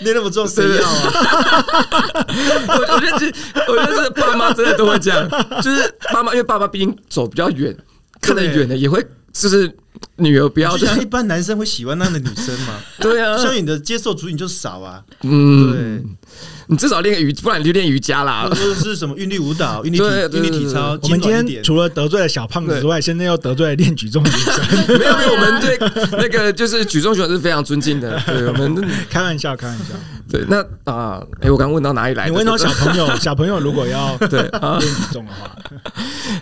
[0.00, 1.10] 练那么重谁要啊？
[2.68, 3.26] 我觉得这，
[3.72, 5.28] 我觉得这爸妈真的都会这样，
[5.60, 7.76] 就是爸妈，因为爸爸毕竟走比较远，
[8.20, 9.74] 看得远的也会，就是
[10.16, 11.00] 女儿不要这样。
[11.00, 12.74] 一般男生会喜欢那样的女生嘛？
[13.00, 15.02] 对啊，所以你的接受族群就少啊。
[15.22, 16.04] 嗯，对。
[16.66, 18.46] 你至少练个瑜，不然你就练瑜伽啦。
[18.48, 20.98] 或 者是什么韵律舞蹈、韵律体、韵律体操。
[21.02, 24.54] 我们今天除了得罪了小胖子之外，现在又得罪了练举重的女生。
[24.98, 25.78] 没有没有，我们对
[26.18, 28.20] 那个就是举重选手是非常尊敬的。
[28.26, 29.84] 对，我们开玩笑，开玩笑。
[30.30, 32.28] 对，那啊，哎，我刚问到哪里来？
[32.28, 35.54] 你问到小朋友，小朋友如果要对练举重的话，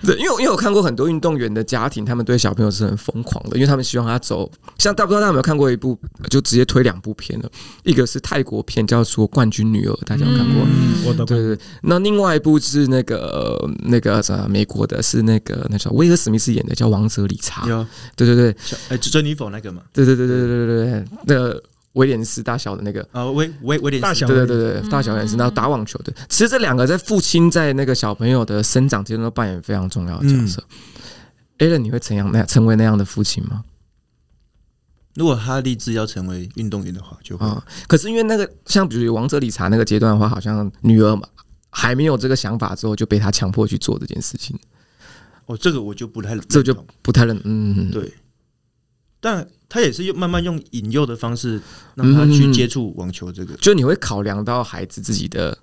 [0.02, 4.50] 对，因为因为我看过很多运动员的家庭，他们对小朋友是很疯狂的，因为他们希望他走。
[4.78, 5.98] 像大不知道大家有没有看过一部，
[6.30, 7.50] 就直接推两部片了，
[7.82, 9.92] 一个是泰国片，叫做《冠军女儿》。
[10.12, 10.62] 大家有看过？
[10.66, 11.64] 嗯，我的对对对。
[11.82, 17.64] 那另外一部是那个那个什么美国的，是那个那叫威尔史密斯演的，叫《王者理查》。
[17.68, 18.56] 有，对对对，
[18.90, 19.82] 哎，珍妮佛那个嘛。
[19.92, 21.62] 对对对对对对对，那个
[21.94, 26.12] 威廉斯大小的那个啊，威威威廉斯大小，对对对对，大小威廉斯，然后打网球的。
[26.28, 30.62] 其实这两个在父亲在那个小朋友的生长阶段都扮演非常重要的角色。
[31.58, 33.62] Allen，你会怎样那成为那样的父亲吗？
[35.14, 37.62] 如果他立志要成为运动员的话，就会、嗯。
[37.86, 41.28] 可是因为那个像比如王者理查那个阶段的话，好像女儿嘛
[41.68, 44.58] 还没有这个想法，之后就被他强迫去做这件事情。
[45.46, 47.40] 哦，这个我就不太，这就不太认。
[47.44, 48.12] 嗯，对。
[49.20, 51.60] 但他也是用慢慢用引诱的方式
[51.94, 55.56] 让他去接触网球，这个、嗯、就你会考量到孩子自己的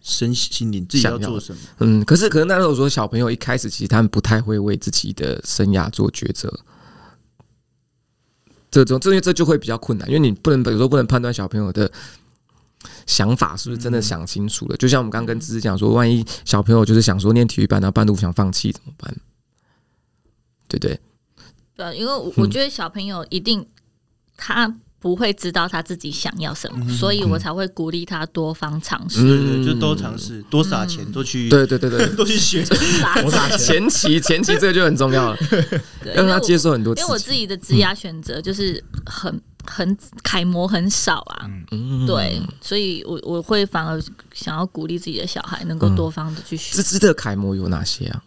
[0.00, 1.58] 身心灵，自己要做什么。
[1.78, 6.52] 嗯，可是可能那时候说小朋友一开始其实他们不太会为自己的生涯做抉择。
[8.70, 11.90] 这种这些这就会比较困难，因为你不能有时候不能判断小朋友的
[13.06, 14.76] 想法是不是真的想清楚了。
[14.76, 19.14] 就像我们刚刚跟芝芝讲说，万一小朋友就是想说念体育班，然后半路想放弃怎么办？
[20.68, 21.00] 对不对？
[21.74, 23.66] 对，因为我觉得小朋友一定
[24.36, 24.74] 他。
[25.00, 33.58] 不会知道他自己想要什么，所以我才会鼓励他多方尝试，嗯，就多尝试，多撒钱，多去，对对对对， 多去学，多撒钱。
[33.78, 35.38] 前期前期这个就很重要了，
[36.14, 36.94] 让他接受很多。
[36.96, 41.48] 因为我自己的职业选择就是很很楷模很少啊，
[42.06, 44.02] 对，所以我我会反而
[44.34, 46.74] 想要鼓励自己的小孩能够多方的去学。
[46.74, 48.22] 芝芝的楷模有哪些啊？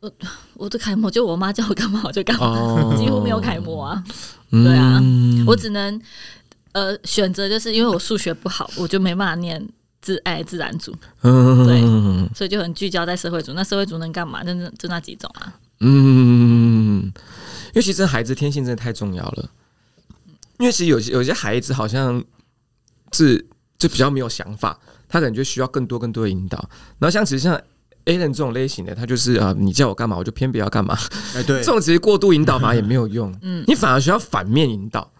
[0.00, 0.12] 我
[0.54, 4.02] 我的楷模就我妈叫我干嘛我就干嘛， 几乎没有楷模啊。
[4.50, 6.00] 对啊，嗯、我只能
[6.72, 9.64] 呃选择，就是因为我数学不好，我就没办法念
[10.02, 11.80] 自爱自然组，嗯、对，
[12.34, 13.52] 所以就很聚焦在社会组。
[13.52, 14.42] 那社会组能干嘛？
[14.42, 15.52] 就那就那几种啊。
[15.80, 19.50] 嗯，因为其实孩子天性真的太重要了。
[20.58, 22.22] 因为其实有些有些孩子好像
[23.12, 23.46] 是
[23.78, 26.58] 就比较没有想法，他可能就需要更多更多的引导。
[26.98, 27.58] 然后像其实像
[28.06, 30.96] Allen 这种类型的，他就是啊，你叫我干嘛，我就偏不要干嘛。
[31.34, 33.34] 哎，对，这种其实过度引导嘛也没有用。
[33.42, 35.10] 嗯，你反而需要反面引导，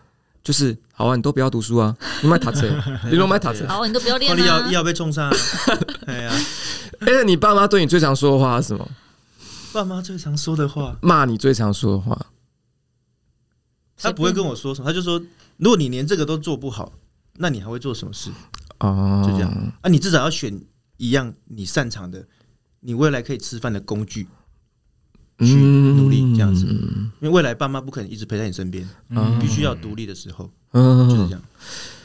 [0.42, 2.68] 就是好啊，你都不要读书啊，你买塔车，
[3.10, 5.30] 你都买塔车，好，你都不要练啊，你要要被冲上。
[6.06, 6.32] 哎呀
[7.00, 8.88] ，Allen，你爸妈对你最常说的话是什么？
[9.72, 12.26] 爸妈最常说的话，骂你最常说的话，
[13.96, 15.22] 他不会跟我说什么，他就说，
[15.58, 16.92] 如果你连这个都做不好，
[17.36, 18.30] 那你还会做什么事？
[18.78, 19.50] 哦，就这样
[19.82, 20.60] 啊，你至少要选
[20.96, 22.26] 一样你擅长的。
[22.80, 24.26] 你未来可以吃饭的工具，
[25.38, 28.88] 去努力这样子，因为未来爸妈不可能一直陪在你身边，
[29.40, 31.08] 必须要独立的时候，嗯。
[31.08, 31.42] 就是这样。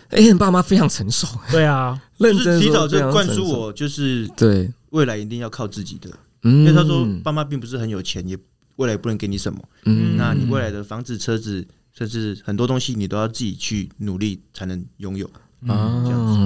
[0.09, 4.71] 哎，爸妈非常成熟，对啊，就是提早就灌输我，就是对。
[4.91, 6.09] 未来一定要靠自己的。
[6.43, 8.37] 因为他说，爸妈并不是很有钱，也
[8.75, 9.59] 未来不能给你什么。
[9.85, 15.25] 嗯，那你未来的房子、车子，甚至很多东西，你都要自己去努力才能拥有。
[15.67, 16.37] 啊，这样子，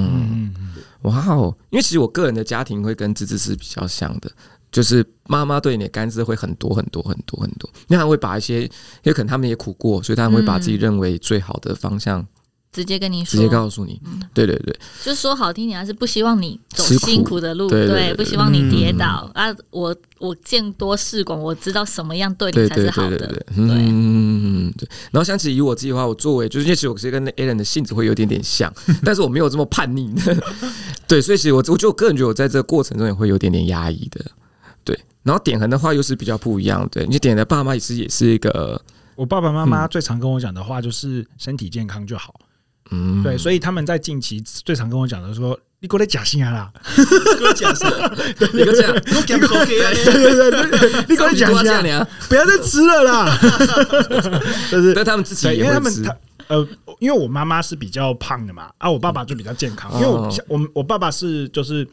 [1.03, 1.55] 哇哦！
[1.69, 4.29] 因为其实我个人的家庭会跟芝芝是比较像的，
[4.71, 8.69] 就是妈妈对你的干涉会很多很多很多很多，因为他会把一些，因
[9.05, 12.25] 为可能他们也苦过，所以他们会把自己认为最好的方向。
[12.71, 13.99] 直接跟你说，直接告诉你，
[14.33, 19.29] 对对对，就是说好听点，还是不希望你走辛苦的路，对，不希望你跌倒。
[19.33, 19.53] 啊！
[19.71, 24.87] 我我见多识广，我知道什么样对你才是好的，对，嗯对。
[25.11, 28.71] 然后像其实以我自己的话，我作为就是因为其实我其实跟 Allen 的性子会有点点像，
[29.03, 30.13] 但是我没有这么叛逆，
[31.07, 34.23] 对，所以其实我我就个人觉得我在这个过程中也会有点点压抑的，
[34.83, 34.97] 对。
[35.23, 38.79] 然后点恒的话又是比较不一样，对，你点的爸妈其实也是一个，
[39.15, 42.33] 我爸爸妈妈最常跟我讲的话就是身体健康就好。
[42.91, 47.87] 嗯，对，所以他们在近期最常跟我讲的说：“你过来假心啊啦，给我假心，
[48.53, 53.37] 你过来，你给我给啊，对对对，你过来假心 啊，不要再吃了啦。
[54.71, 56.15] ”就是，但他们自己，因为他们他
[56.47, 56.67] 呃，
[56.99, 61.87] 因为我妈妈是比较胖的嘛，啊，我爸爸就比较健康，因为我我我爸爸是就是。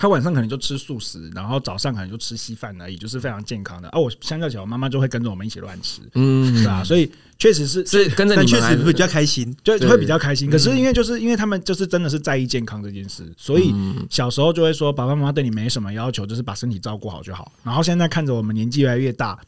[0.00, 3.88] 他晚上可能就吃素食，然后早上可能就吃稀饭而已，就是非常健康的。
[3.90, 6.82] 而、啊、我相较起来，我妈妈就会跟着我们一起乱吃，嗯，对吧？
[6.82, 10.48] 所以确实是，是跟着你们确实会比较开心，就会比较开心。
[10.50, 13.74] 可是因为就是因为他们就是真的是在意健康这件事，所以
[14.08, 17.52] 小时候就会说，爸爸妈妈对你没什么要求，就是把身体照顾好就好。
[17.62, 19.38] 然后现在看着我们年纪越来越大，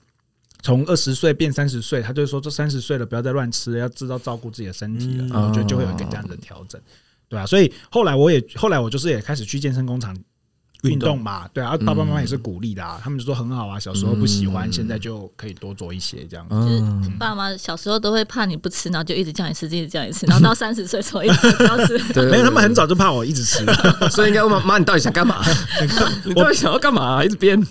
[0.61, 5.49] 从二十岁变三十岁，他就说这三十岁了，不要再乱吃，要知道照顾自己的身体了。
[5.49, 6.79] 我觉得就会有一个这样的调整，
[7.31, 7.47] 对啊。
[7.47, 10.15] 所以后来我也后来我就是也开始去健身工厂。
[10.83, 16.55] 运动嘛，对啊，爸爸妈妈也是鼓励的啊，他们就说很好啊，小时候不喜欢，现在就可以多做一些这样子。
[16.55, 21.97] 就是爸妈小时候都会怕你不吃，然后就一直叫你吃， 一直叫你吃，然后到三十岁时候一直不要吃。
[22.31, 23.65] 没有，他们很早就怕我一直吃，
[24.11, 25.43] 所以应该问妈妈，你到底想干嘛？
[26.25, 27.25] 你到底想要干嘛？
[27.25, 27.65] 一直编。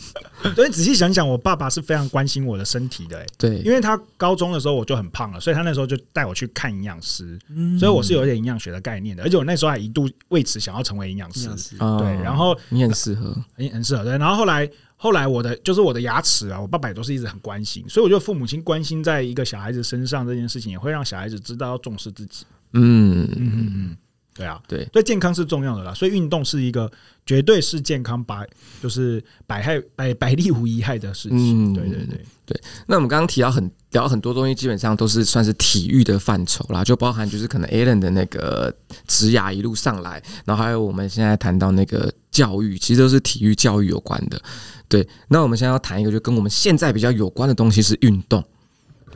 [0.55, 7.39] 所以仔细想想，我爸爸是非常关心我的身体的，欸，对，因为他高中的时候我就很胖了，所以他那时候就带我去看营养师，
[7.79, 23.97] 所以我是有一点营养学的概念的，而且我那时候还一度为此想要成为营养师，对，然后你很适合，你很适合，对，然后后来后来我的就是我的牙齿啊，我爸爸也都是一直很关心，所以我觉得父母亲关心在一个小孩子身上这件事情，也会让小孩子知道要重视自己，嗯嗯嗯嗯。
[24.33, 26.89] 对啊，对，所以，健康是重要的啦，所以运动是一个
[27.25, 28.47] 绝对是健康百
[28.81, 31.71] 就是百害百百利无一害的事情。
[31.71, 32.61] 嗯，对对对对。
[32.87, 38.73] 那我们刚刚提到很聊很多东西，基本上都是算是体育的范畴啦，就包含就是可能 Alan 的那个
[39.05, 44.41] 职涯一路上来，然后还有我们现在谈到那个教育，其实都是体育教育有关的。
[44.87, 48.41] 对，那我们现在要谈一个，就跟我们现在比较有关的东西是运动。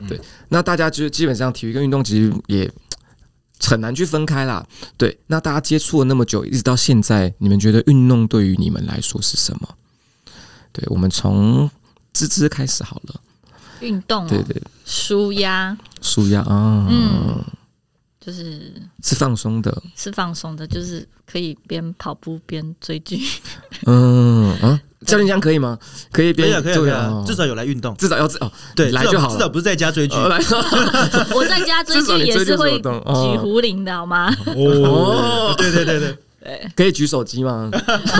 [0.06, 2.70] 对，那大家就基本上体育跟运动其实也。
[3.60, 4.66] 很难去分开啦，
[4.96, 5.18] 对。
[5.26, 9.68] 那大家接触了那么久，一直到现在，你们觉得运动对于你们来说是什么？
[10.72, 11.70] 对，我们从
[12.12, 13.20] 芝芝开始好了。
[13.80, 17.44] 运动、喔，对，对对，舒压，舒压啊，嗯，
[18.20, 23.20] 就是是放松的，是放松的，就是可以边跑步边追剧。
[23.86, 24.80] 嗯啊。
[25.06, 25.78] 教练这样可以吗？
[26.12, 27.24] 可以，可以，可以啊！
[27.26, 30.16] 至少有来运动，至少要哦，对，来就好，至少不是在家追剧。
[30.16, 34.34] 我在家追剧也是会举壶铃的好吗？
[34.54, 37.70] 哦，对对对对对，可以举手机吗？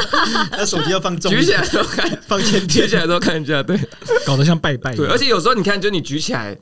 [0.52, 3.78] 那手机要放重，举起来都看，放前贴起来都看一下，对，
[4.24, 4.94] 搞得像拜拜。
[4.94, 6.56] 对，而且有时候你看，就你举起来。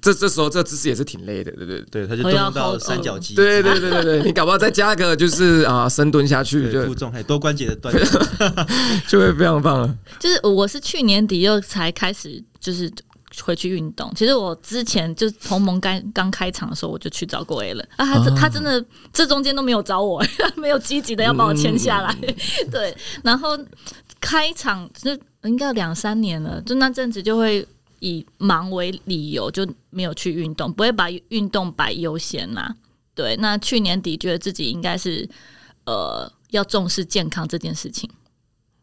[0.00, 1.80] 这这时候这姿势也是挺累的，对不对？
[1.90, 3.34] 对，他就动用到三角肌。
[3.34, 8.06] 对对对对对，你搞不好再加个就是啊深蹲下去就负重，还多关节的锻炼，
[9.06, 9.98] 就会非常棒了。
[10.18, 12.90] 就是我是去年底又才开始就是
[13.42, 14.10] 回去运动。
[14.16, 18.82] 其实我之前就同盟刚刚开场的时候我就去找过 A 了啊，他他真的
[19.12, 20.24] 这中间都没有找我，
[20.56, 22.16] 没有积极的要把我签下来。
[22.70, 23.50] 对，然后
[24.18, 25.10] 开场就
[25.42, 27.66] 应该有两三年了，就那阵子就会。
[28.00, 32.74] 以忙为理由就没有去运动，不会把运动摆优先啦。
[33.14, 35.28] 对，那去年底觉得自己应该是
[35.84, 38.10] 呃要重视健康这件事情。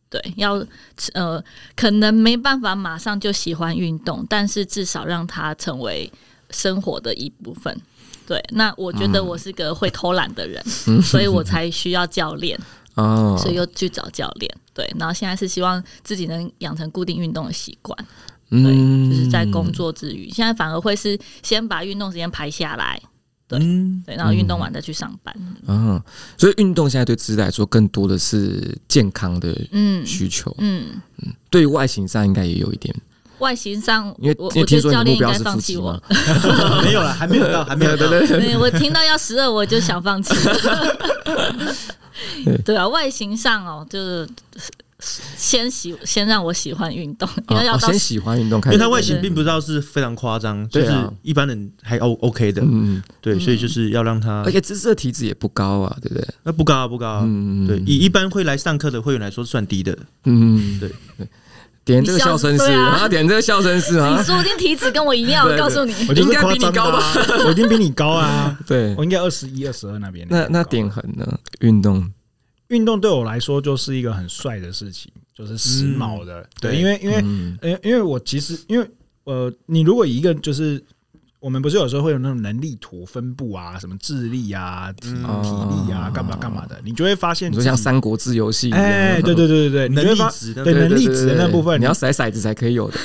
[0.10, 0.66] 对，要
[1.14, 1.44] 呃
[1.76, 6.12] 可能没办法马上就喜欢运动，但是至少让它成为
[6.52, 7.78] 生活的一部分。
[8.26, 12.58] 对，那我觉得我是个会偷懒的人，嗯、所以我才需要教练。
[12.96, 14.52] 哦，所以又去找教练。
[14.74, 17.96] 对，然后现在是希望自己能养成固定运动的习惯。
[18.50, 18.62] 对，
[19.10, 23.02] 就是在工作之余，现在反而会是先把运动时间排下来，
[23.48, 23.60] 对
[24.06, 25.36] 对，然后运动完再去上班。
[25.68, 26.02] 嗯，
[26.38, 29.54] 所以运动现在对自己来说更多的是健康的
[30.06, 30.56] 需求。
[30.60, 32.96] 嗯嗯，对于外形上应该也有一点。
[33.40, 36.02] 外形上，因为我觉得教练应该放弃我。
[36.84, 38.08] 没有了，还没有到， 还没有到。
[38.08, 40.34] 对，我听到要十二，我就想放弃。
[42.66, 44.28] 对啊，外形上哦，就是。
[45.00, 56.28] 先喜先让我喜欢运动，因为要先喜欢运动，因为他外形并不知道是非常夸张，就是一般人还 O OK 的，嗯，对，所以就是要让他，而且芝芝的体脂也不高啊，对不对？
[56.42, 61.28] 那不高啊，不高啊，嗯，对，以一般会来上课的会员来说算低的，嗯，对对，
[61.86, 67.14] 点这个笑声是啊，点这个笑声是啊，你说不定体脂跟我一样，我告诉你，我应该比你高吧？
[67.46, 71.38] 我一定比你高啊， 对，我应该二十一、二十二那边，那那点横呢？
[71.60, 72.12] 运动。
[72.70, 76.42] 运动对我来说就是一个很帅的事情，就是时髦的。
[76.42, 77.20] 嗯、对，因为因为
[77.62, 78.90] 因为因为我其实因为
[79.24, 80.84] 呃，你如果一个就是
[81.40, 92.98] 我们不是有时候会有那种能力图分布啊，什么智力啊、体体力啊，干嘛干嘛的，你就会发现，就像三国志游戏，哎，对对对对对，能力值对能力值的那部分，你要甩骰子才可以有的，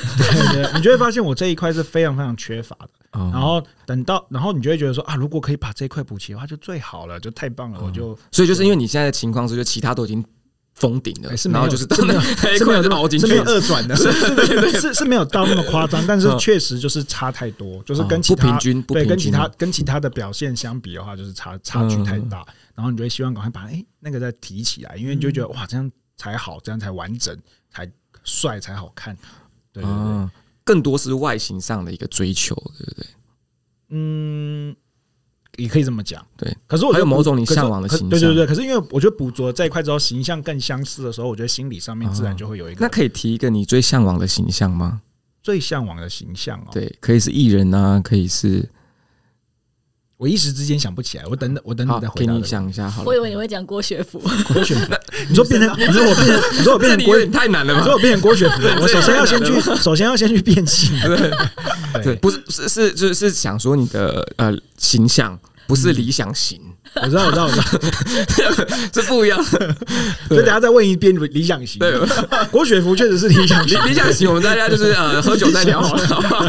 [0.52, 2.88] 对，你就会发现我这一块是非常非常缺乏的。
[3.12, 7.80] 然后等到，然后你就会觉得说啊，如果可以把这一块补齐的话，就最好了，就太棒了。
[7.82, 10.24] 我就所以就是因为你现在的情况是，就其他都已经
[10.74, 12.20] 封顶了，是然后就是是没有
[12.56, 22.42] 是没有凹进去，是没有二转的， 是是是是没有到那么夸张，但是确实就是差太多，就是跟其他不平均，对跟其他跟其他的表现相比的话，就是差差距太大，
[22.74, 27.36] 然后你就会希望赶快把哎那个再提起来，因为你就觉得哇这样才好，这样才完整，
[27.70, 27.86] 才
[28.24, 29.14] 帅，才好看，
[29.70, 30.28] 对对对，
[30.64, 33.06] 更多是外形上的一个追求，对不对？
[33.90, 34.76] 嗯。
[35.58, 36.50] 也可以这么讲，对。
[36.66, 38.46] 可是我还有某种你向往的形象，对对对。
[38.46, 42.80] 可是因为我觉得捕捉这一块之后，形象更相似的时候，我觉得心理上面自然就会有一个。
[42.80, 45.02] 那可以提一个你最向往的形象吗？
[45.42, 48.66] 最向往的形象哦，对，可以是艺人啊，可以是。
[50.22, 52.32] 我一时之间想不起来，我等等，我等等再回答。
[52.32, 53.08] 给你想一下好了。
[53.08, 54.20] 我以为你会讲郭学福。
[54.46, 54.86] 郭学福，
[55.28, 57.80] 你说变成，你说我变成，你说我变成郭，太难了吧？
[57.80, 60.96] 你说我变成郭学福， 我首先要先去，首先要先去变性。
[62.04, 65.36] 对，不是是是就是想说你的呃形象。
[65.66, 66.60] 不是理想型，
[66.96, 69.42] 我知道，我知道，我知道， 这不一样。
[69.42, 69.58] 所
[70.32, 71.78] 以等下再问一遍理想型。
[71.78, 71.98] 对，
[72.50, 73.78] 郭雪芙确实是理想型。
[73.86, 76.44] 理想型，我们大家就是呃喝酒再聊好了，好不好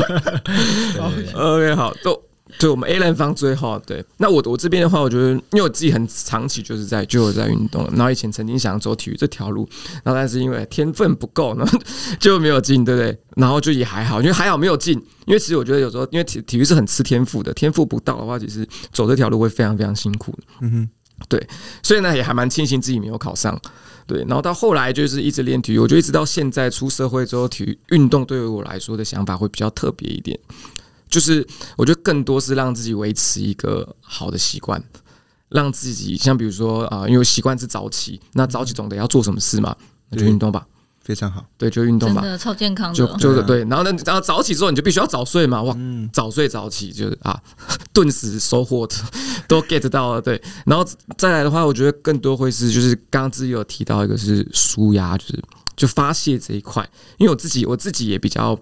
[1.35, 2.21] ？OK，好，都。
[2.59, 9.67] 对，我们 Alan 方最后对，那我我这边的话，我觉得因为我自己很长期就是在就有在运动，然后以前曾经想走体育这条路，
[10.03, 11.79] 然后但是因为天分不够，然后
[12.19, 13.17] 就没有进，对不对？
[13.35, 14.93] 然后就也还好，因为还好没有进，
[15.25, 20.33] 因为其实我觉得有时候因为体体育是很吃天赋的，天赋不到的话，其实走这条路会非常非常辛苦。
[20.61, 20.89] 嗯哼，
[21.27, 21.47] 对，
[21.81, 23.59] 所以呢也还蛮庆幸自己没有考上，
[24.05, 30.39] 对，然后到后来就是一直练体育，我觉得一直到现在出社会之后，体育运动对于我来说的想法会比较特别一点。
[31.13, 31.47] 就是
[31.77, 34.83] 我觉得更多是让自己维持一个好的习惯，
[35.49, 39.75] 让自己像比如说啊，因为习惯是早起，那早起总得要做什么事嘛，
[40.09, 40.65] 那就运动吧，
[41.03, 45.77] 非常好，对，就运动吧，真的超健康的，就就是对，然后呢，然后早起之后你就必须要早睡嘛，哇，
[46.11, 47.39] 早睡早起就是啊，
[47.93, 48.89] 顿时收获
[49.47, 50.83] 都 get 到了，对，然后
[51.15, 55.43] 再来的话，我觉得更多会是就是刚刚自己有提到一个是舒压，就是
[55.75, 56.89] 就发泄这一块，
[57.19, 58.59] 因为我自己我自己也比较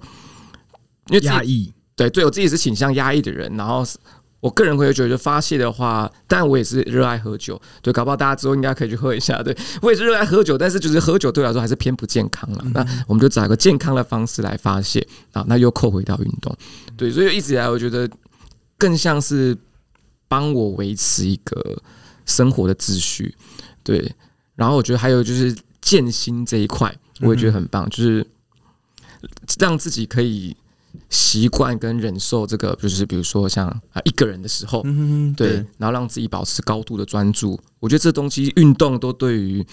[1.08, 1.72] 因为压抑。
[1.96, 3.86] 对，对我自己是倾向压抑的人，然后
[4.40, 9.44] 我个人会觉得发泄的话，但我也是热爱喝酒，对，搞不好大家之后应该可以去喝一下。
[9.44, 12.62] 对我也是热爱喝酒，但是就是喝酒对我来说还是偏不健康了。
[12.66, 16.56] 嗯、那我们就找一个健康的方式来发泄啊，那又扣回到运动，
[16.98, 18.10] 对，所以一直以来我觉得
[18.80, 19.56] 更像是
[20.28, 21.80] 帮我维持一个
[22.26, 23.36] 生活的秩序，
[23.84, 24.12] 对。
[24.56, 28.26] 然后我觉得还有就是健心这一块，我也觉得很棒，就是
[29.60, 30.56] 让自己可以。
[31.12, 34.82] 习惯跟忍受这个，就是比如说像啊一个人的时候，
[35.36, 37.60] 对，然后让自己保持高度的专注。
[37.80, 39.64] 我觉得这东西运动都对于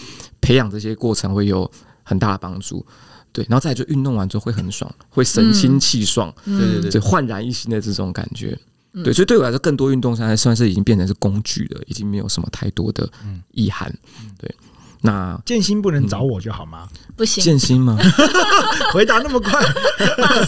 [0.41, 1.71] 培养这些过程会有
[2.03, 2.85] 很大的帮助。
[3.33, 8.59] 对，然后再就运动完之后会很爽，会神清气爽，对对对，就焕然一新的这种感觉。
[9.05, 13.09] 对，所以对我来说，更多运动现在算是已经变成是工具了，已经没有什么太多的
[13.53, 13.95] 意涵。
[14.39, 14.53] 对。
[15.01, 16.89] 那建新不能找我就好吗？
[17.17, 17.97] 不行，建新吗？
[18.93, 19.61] 回答那么快，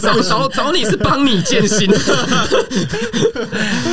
[0.01, 1.89] 找找找你是帮你建新。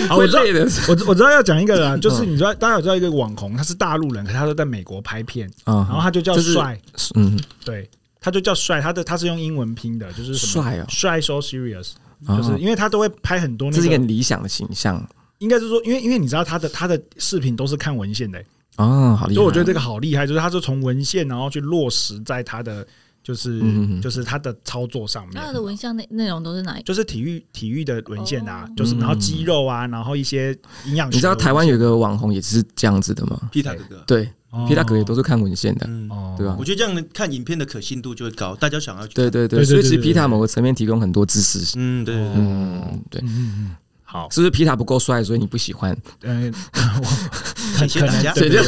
[0.09, 0.43] 好，我知道，
[0.89, 6.81] 我我知道要讲一个人，就是你知道，大家有知道一个网红，他是大陆人，可是他都在美国拍片，然后他就叫帅，
[7.15, 7.89] 嗯，对，
[8.21, 11.93] 他就叫帅，他的他是用英文拼的，就是帅啊，帅 so serious，
[12.27, 15.05] 就是因为他都会拍很多，那这是一个理想的形象，
[15.39, 18.43] 应该是说，因为因为你知道他的他的视频都是看文献的。
[18.79, 19.35] 哦，好厉害！
[19.35, 22.87] 所以我觉得这个好厉害，就是他是从文献然后去落实在他的
[23.22, 23.61] 就是
[24.01, 25.35] 就是他的操作上面。
[25.37, 26.83] 他的文献内内容都是哪一？
[26.83, 30.57] 就是体育体育的文献啊，就是然后肌肉啊，然后一些
[30.87, 31.11] 营养。
[31.11, 33.39] 你知道台湾有个网红也是这样子的吗？
[33.53, 34.31] 皮塔哥哥，对，
[34.66, 35.87] 皮塔哥也都是看文献的，
[36.39, 36.57] 对吧？
[36.59, 39.12] 我觉得这样看影片的可信度就会高，大家想要去。
[39.14, 41.74] 对对对，所以其实皮塔某个层面提供很多知识。
[41.76, 43.76] 嗯，对，嗯，对，嗯嗯。
[44.11, 45.95] 好，是不是皮塔不够帅，所以你不喜欢？
[46.22, 46.51] 嗯，
[47.87, 48.33] 谢谢大家。
[48.33, 48.62] 对对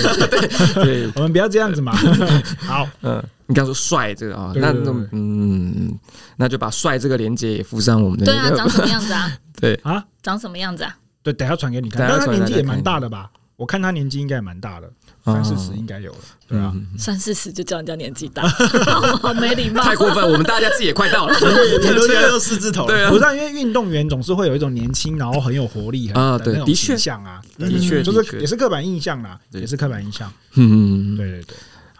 [0.74, 1.92] 对， 我们不要这样子嘛。
[2.66, 5.98] 好， 嗯，你刚说帅这个啊，那那嗯，
[6.36, 8.26] 那就把帅这个连接也附上我们的。
[8.26, 9.32] 对啊，长什么样子啊？
[9.60, 10.96] 对啊，长什么样子啊？
[11.22, 12.08] 对，等下传给你看。
[12.08, 13.30] 但他年纪也蛮大的吧？
[13.56, 14.90] 我看他年纪应该也蛮大的。
[15.32, 16.18] 三四十应该有了，
[16.48, 18.46] 对啊，三四十就叫人家年纪大，
[19.20, 20.24] 好没礼貌，太过分。
[20.24, 22.86] 我们大家自己也快到了，很多人都四字头。
[22.86, 26.96] 对啊，不是因为运动员总是会有一种年轻，然后很有活力啊，对，的确。
[26.96, 30.30] 像啊，的确就是也是刻板印象啦，也是刻板印象。
[30.54, 31.56] 嗯，对对对。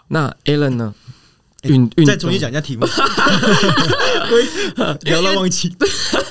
[0.08, 0.94] 那 Alan 呢？
[1.64, 2.86] 运运再重新讲一下题目，
[5.02, 5.70] 聊到忘记。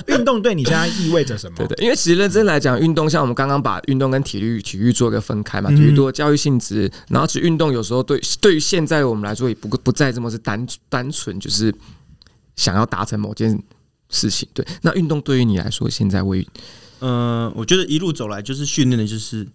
[0.07, 1.57] 运动对你现在意味着什么？
[1.57, 11.71] 对对，因为其实认真来讲，运动像我们刚刚把运动跟体育体育做一个分开嘛，体育多教育性质，然后其实运动有时候对对于现在我们来说也不不再这么是单单纯就是
[12.55, 13.61] 想要达成某件
[14.09, 14.49] 事情。
[14.51, 16.47] 对，那运动对于你来说现在为
[17.01, 19.47] 嗯，我觉得一路走来就是训练的就是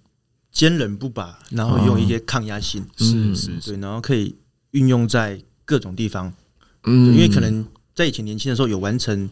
[0.53, 4.37] 坚韧不拔，然后用一些抗压性，是是，对，然后可以。
[4.75, 6.33] 运用在各种地方。
[6.85, 9.29] 嗯，因为可能在以前年轻的时候有完成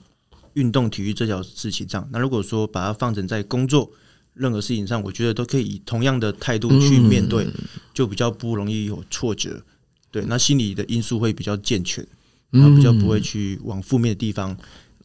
[0.55, 3.91] 运动体育这条事情上，那如果说把它放成在工作
[4.35, 7.47] 任何事情上，我觉得都可以以同样的态度去面对，
[7.93, 9.63] 就比较不容易有挫折。
[10.11, 12.07] 对，那心理的因素会比较健全，
[12.51, 14.57] 然后比较不会去往负面的地方，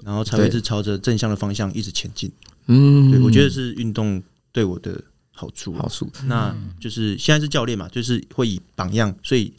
[0.03, 2.32] 然后才会是朝着正向的方向一直前进。
[2.67, 4.21] 嗯，对，我觉得是运动
[4.51, 5.01] 对我的
[5.32, 5.73] 好处。
[5.73, 9.53] 好处，那就是现在是教练嘛，就是会以榜样，所以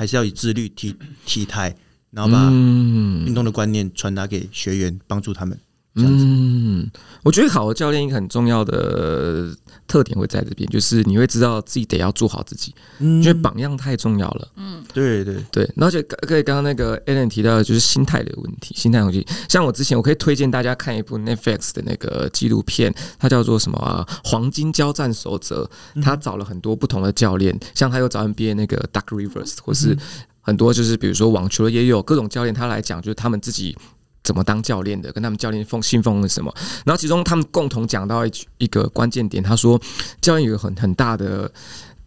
[0.00, 0.96] 还是要以自律、体
[1.26, 1.76] 体态，
[2.10, 5.60] 然后把运动的观念传达给学员，帮助他们。
[5.96, 6.88] 嗯，
[7.24, 9.52] 我觉得好的教练一个很重要的
[9.88, 14.48] 特点会在这边，就是你会知道自己得要做好自己，因为榜样太重要了。
[14.54, 19.26] 嗯，对对对，而且可以刚刚那个 Alan 提到的就是心态的问题，心态问题。
[19.48, 24.06] 像我之前我可以推荐大家看一部 Netflix 的那个纪录片，它叫做什么啊？
[24.22, 25.68] 黄金交战守则。
[26.00, 29.96] 他找了很多不同的教练，像他又找 NBA 那个 Duck Rivers，或是
[30.40, 33.76] 很多就是比如说网球也有各种教练，他来讲就是他们自己。
[34.22, 35.12] 怎么当教练的？
[35.12, 36.54] 跟他们教练奉信奉了什么？
[36.84, 39.80] 然后其中他们共同讲到一一个关键点，他说
[40.20, 41.50] 教练有个很很大的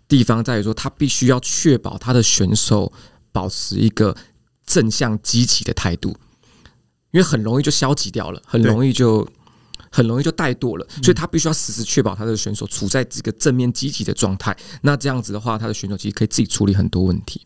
[0.08, 2.92] 地方在于说，他必须要确保他的选手
[3.32, 4.16] 保持一个
[4.66, 6.16] 正向积极的态度，
[7.12, 9.28] 因为很容易就消极掉了，很容易就
[9.90, 14.56] 很容易就怠惰了，所以他必须要时时确保他的选手处在这个正面积极的状态。
[14.82, 17.42] 那这样子的话，他的选手其实可以自己处理很多问题。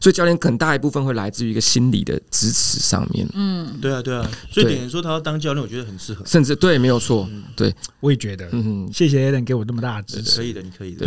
[0.00, 3.28] 所以教练很大一部分会来自于一个心理的支持上面。
[3.34, 4.26] 嗯，对啊，对啊。
[4.50, 6.24] 所以点说他要当教练，我觉得很适合。
[6.26, 7.28] 甚至对，没有错。
[7.54, 8.48] 对，我也觉得。
[8.52, 10.38] 嗯，谢谢 Alan 给我这么大的支持。
[10.38, 11.06] 可以的，你可以的。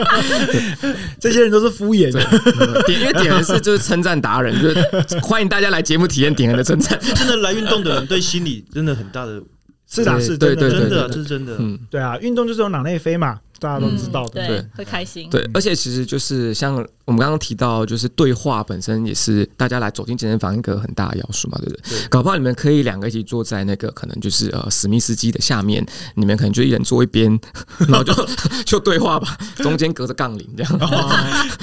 [1.20, 2.82] 这些人都是敷衍的。
[2.84, 6.98] 点因为点人是就是称赞达人，就是欢迎大家来节目体验点人的称赞。
[7.14, 9.42] 真的来运动的人对心理真的很大的，
[9.86, 11.56] 是的，是，对对对，真的，这是真的。
[11.58, 13.38] 嗯，对啊，运动就是有脑内啡嘛。
[13.62, 15.30] 大家都知道的，对，会开心。
[15.30, 21.80] 对，而且其实就是像我们刚刚提到，就是对话本身也是大家来走进健身房一个很大的要素嘛，对不对？
[21.90, 22.08] 对。
[22.08, 25.86] 搞不好你们可以两个一起坐在那个可能就是呃史密斯机的下面，
[26.16, 27.38] 你们可能就一人坐一边，
[27.88, 28.12] 然后就
[28.66, 30.80] 就对话吧，中间隔着杠铃这样，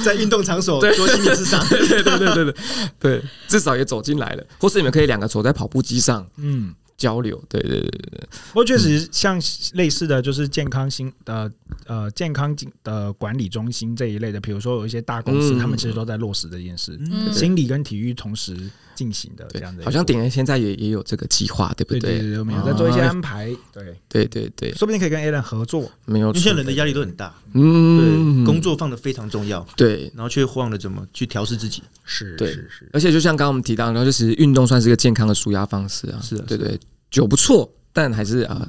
[0.03, 2.55] 在运动场所做心理咨商，对 对对对对
[2.99, 4.43] 对，至少也走进来了。
[4.59, 6.73] 或是你们可以两个走在跑步机上，嗯。
[6.99, 9.41] 交流，对对对对，不过确实像
[9.73, 11.49] 类似的就是健康心的
[11.87, 16.99] 呃健康的管理中心这一类的，比如说有一些大公司，他们其实都在落实这件事，
[17.33, 18.69] 心理跟体育同时
[18.99, 19.85] 进行的这样的。
[19.85, 21.99] 好像点人现在也也有这个计划，对不对？
[21.99, 23.95] 对对对，我们有在做一些安排，对。
[24.09, 25.89] 对对对，说不定可以跟 Alan 合作。
[26.05, 32.89] 没有，因为现在人的压力都很大，嗯，对，工作放的非常重要，对，然后却忘了怎么去调试自己，是，对，是是。
[32.91, 36.77] 而且就像刚刚我们提到，然后就是运动算是一个健康的舒压方式啊，是的，对对。
[37.09, 38.67] 酒不错，但还是啊，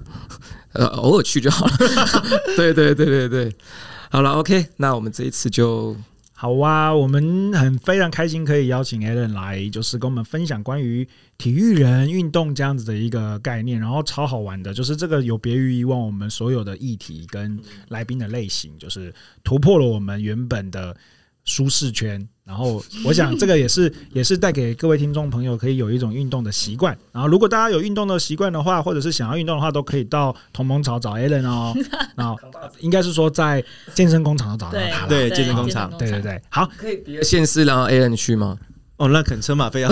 [0.72, 1.72] 呃，偶尔去就好了。
[2.56, 3.54] 对对对对对，
[4.10, 5.94] 好了，OK，那我们这一次就
[6.40, 6.94] 好啊。
[6.94, 19.12] 我们很非常开心可以邀请 Alan 来，就是跟我们分享关于体育人运动这样子的一个概念，然后超好玩的，就是这个有别于以往我们所有的议题跟来宾的类型，就是
[19.44, 20.96] 突破了我们原本的
[21.44, 22.26] 舒适圈。
[22.44, 26.96] 然后，我想这个也是 也是带给各位听众朋友可以有一种运动的习惯。
[27.12, 31.72] 然后，如果大家有运动的习惯的话，或者是想要运动的话，都可以到同盟草找 Alan 哦。
[32.16, 32.36] 然后，
[32.80, 33.64] 应该是说在
[33.94, 35.06] 健身工厂找到他。
[35.06, 36.42] 对，健身工厂，对对对。
[36.48, 38.58] 好，可以别的县市然后 Alan 去吗？
[38.96, 39.90] 哦，那肯车马费要。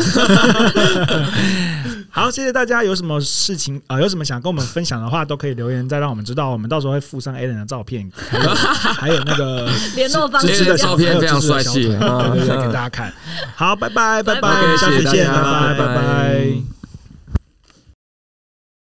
[2.18, 2.82] 好，谢谢大家。
[2.82, 4.02] 有什么事情啊、呃？
[4.02, 6.50] 有什么想跟我们分享的话，都可以留言，再让我们知道。
[6.50, 8.10] 我们到时候会附上 Alan 的照片，
[8.98, 13.12] 还有，那个联络方式的照片，非常帅气，给大家看。
[13.54, 16.77] 好，拜拜，拜拜，下次见，拜拜，拜拜。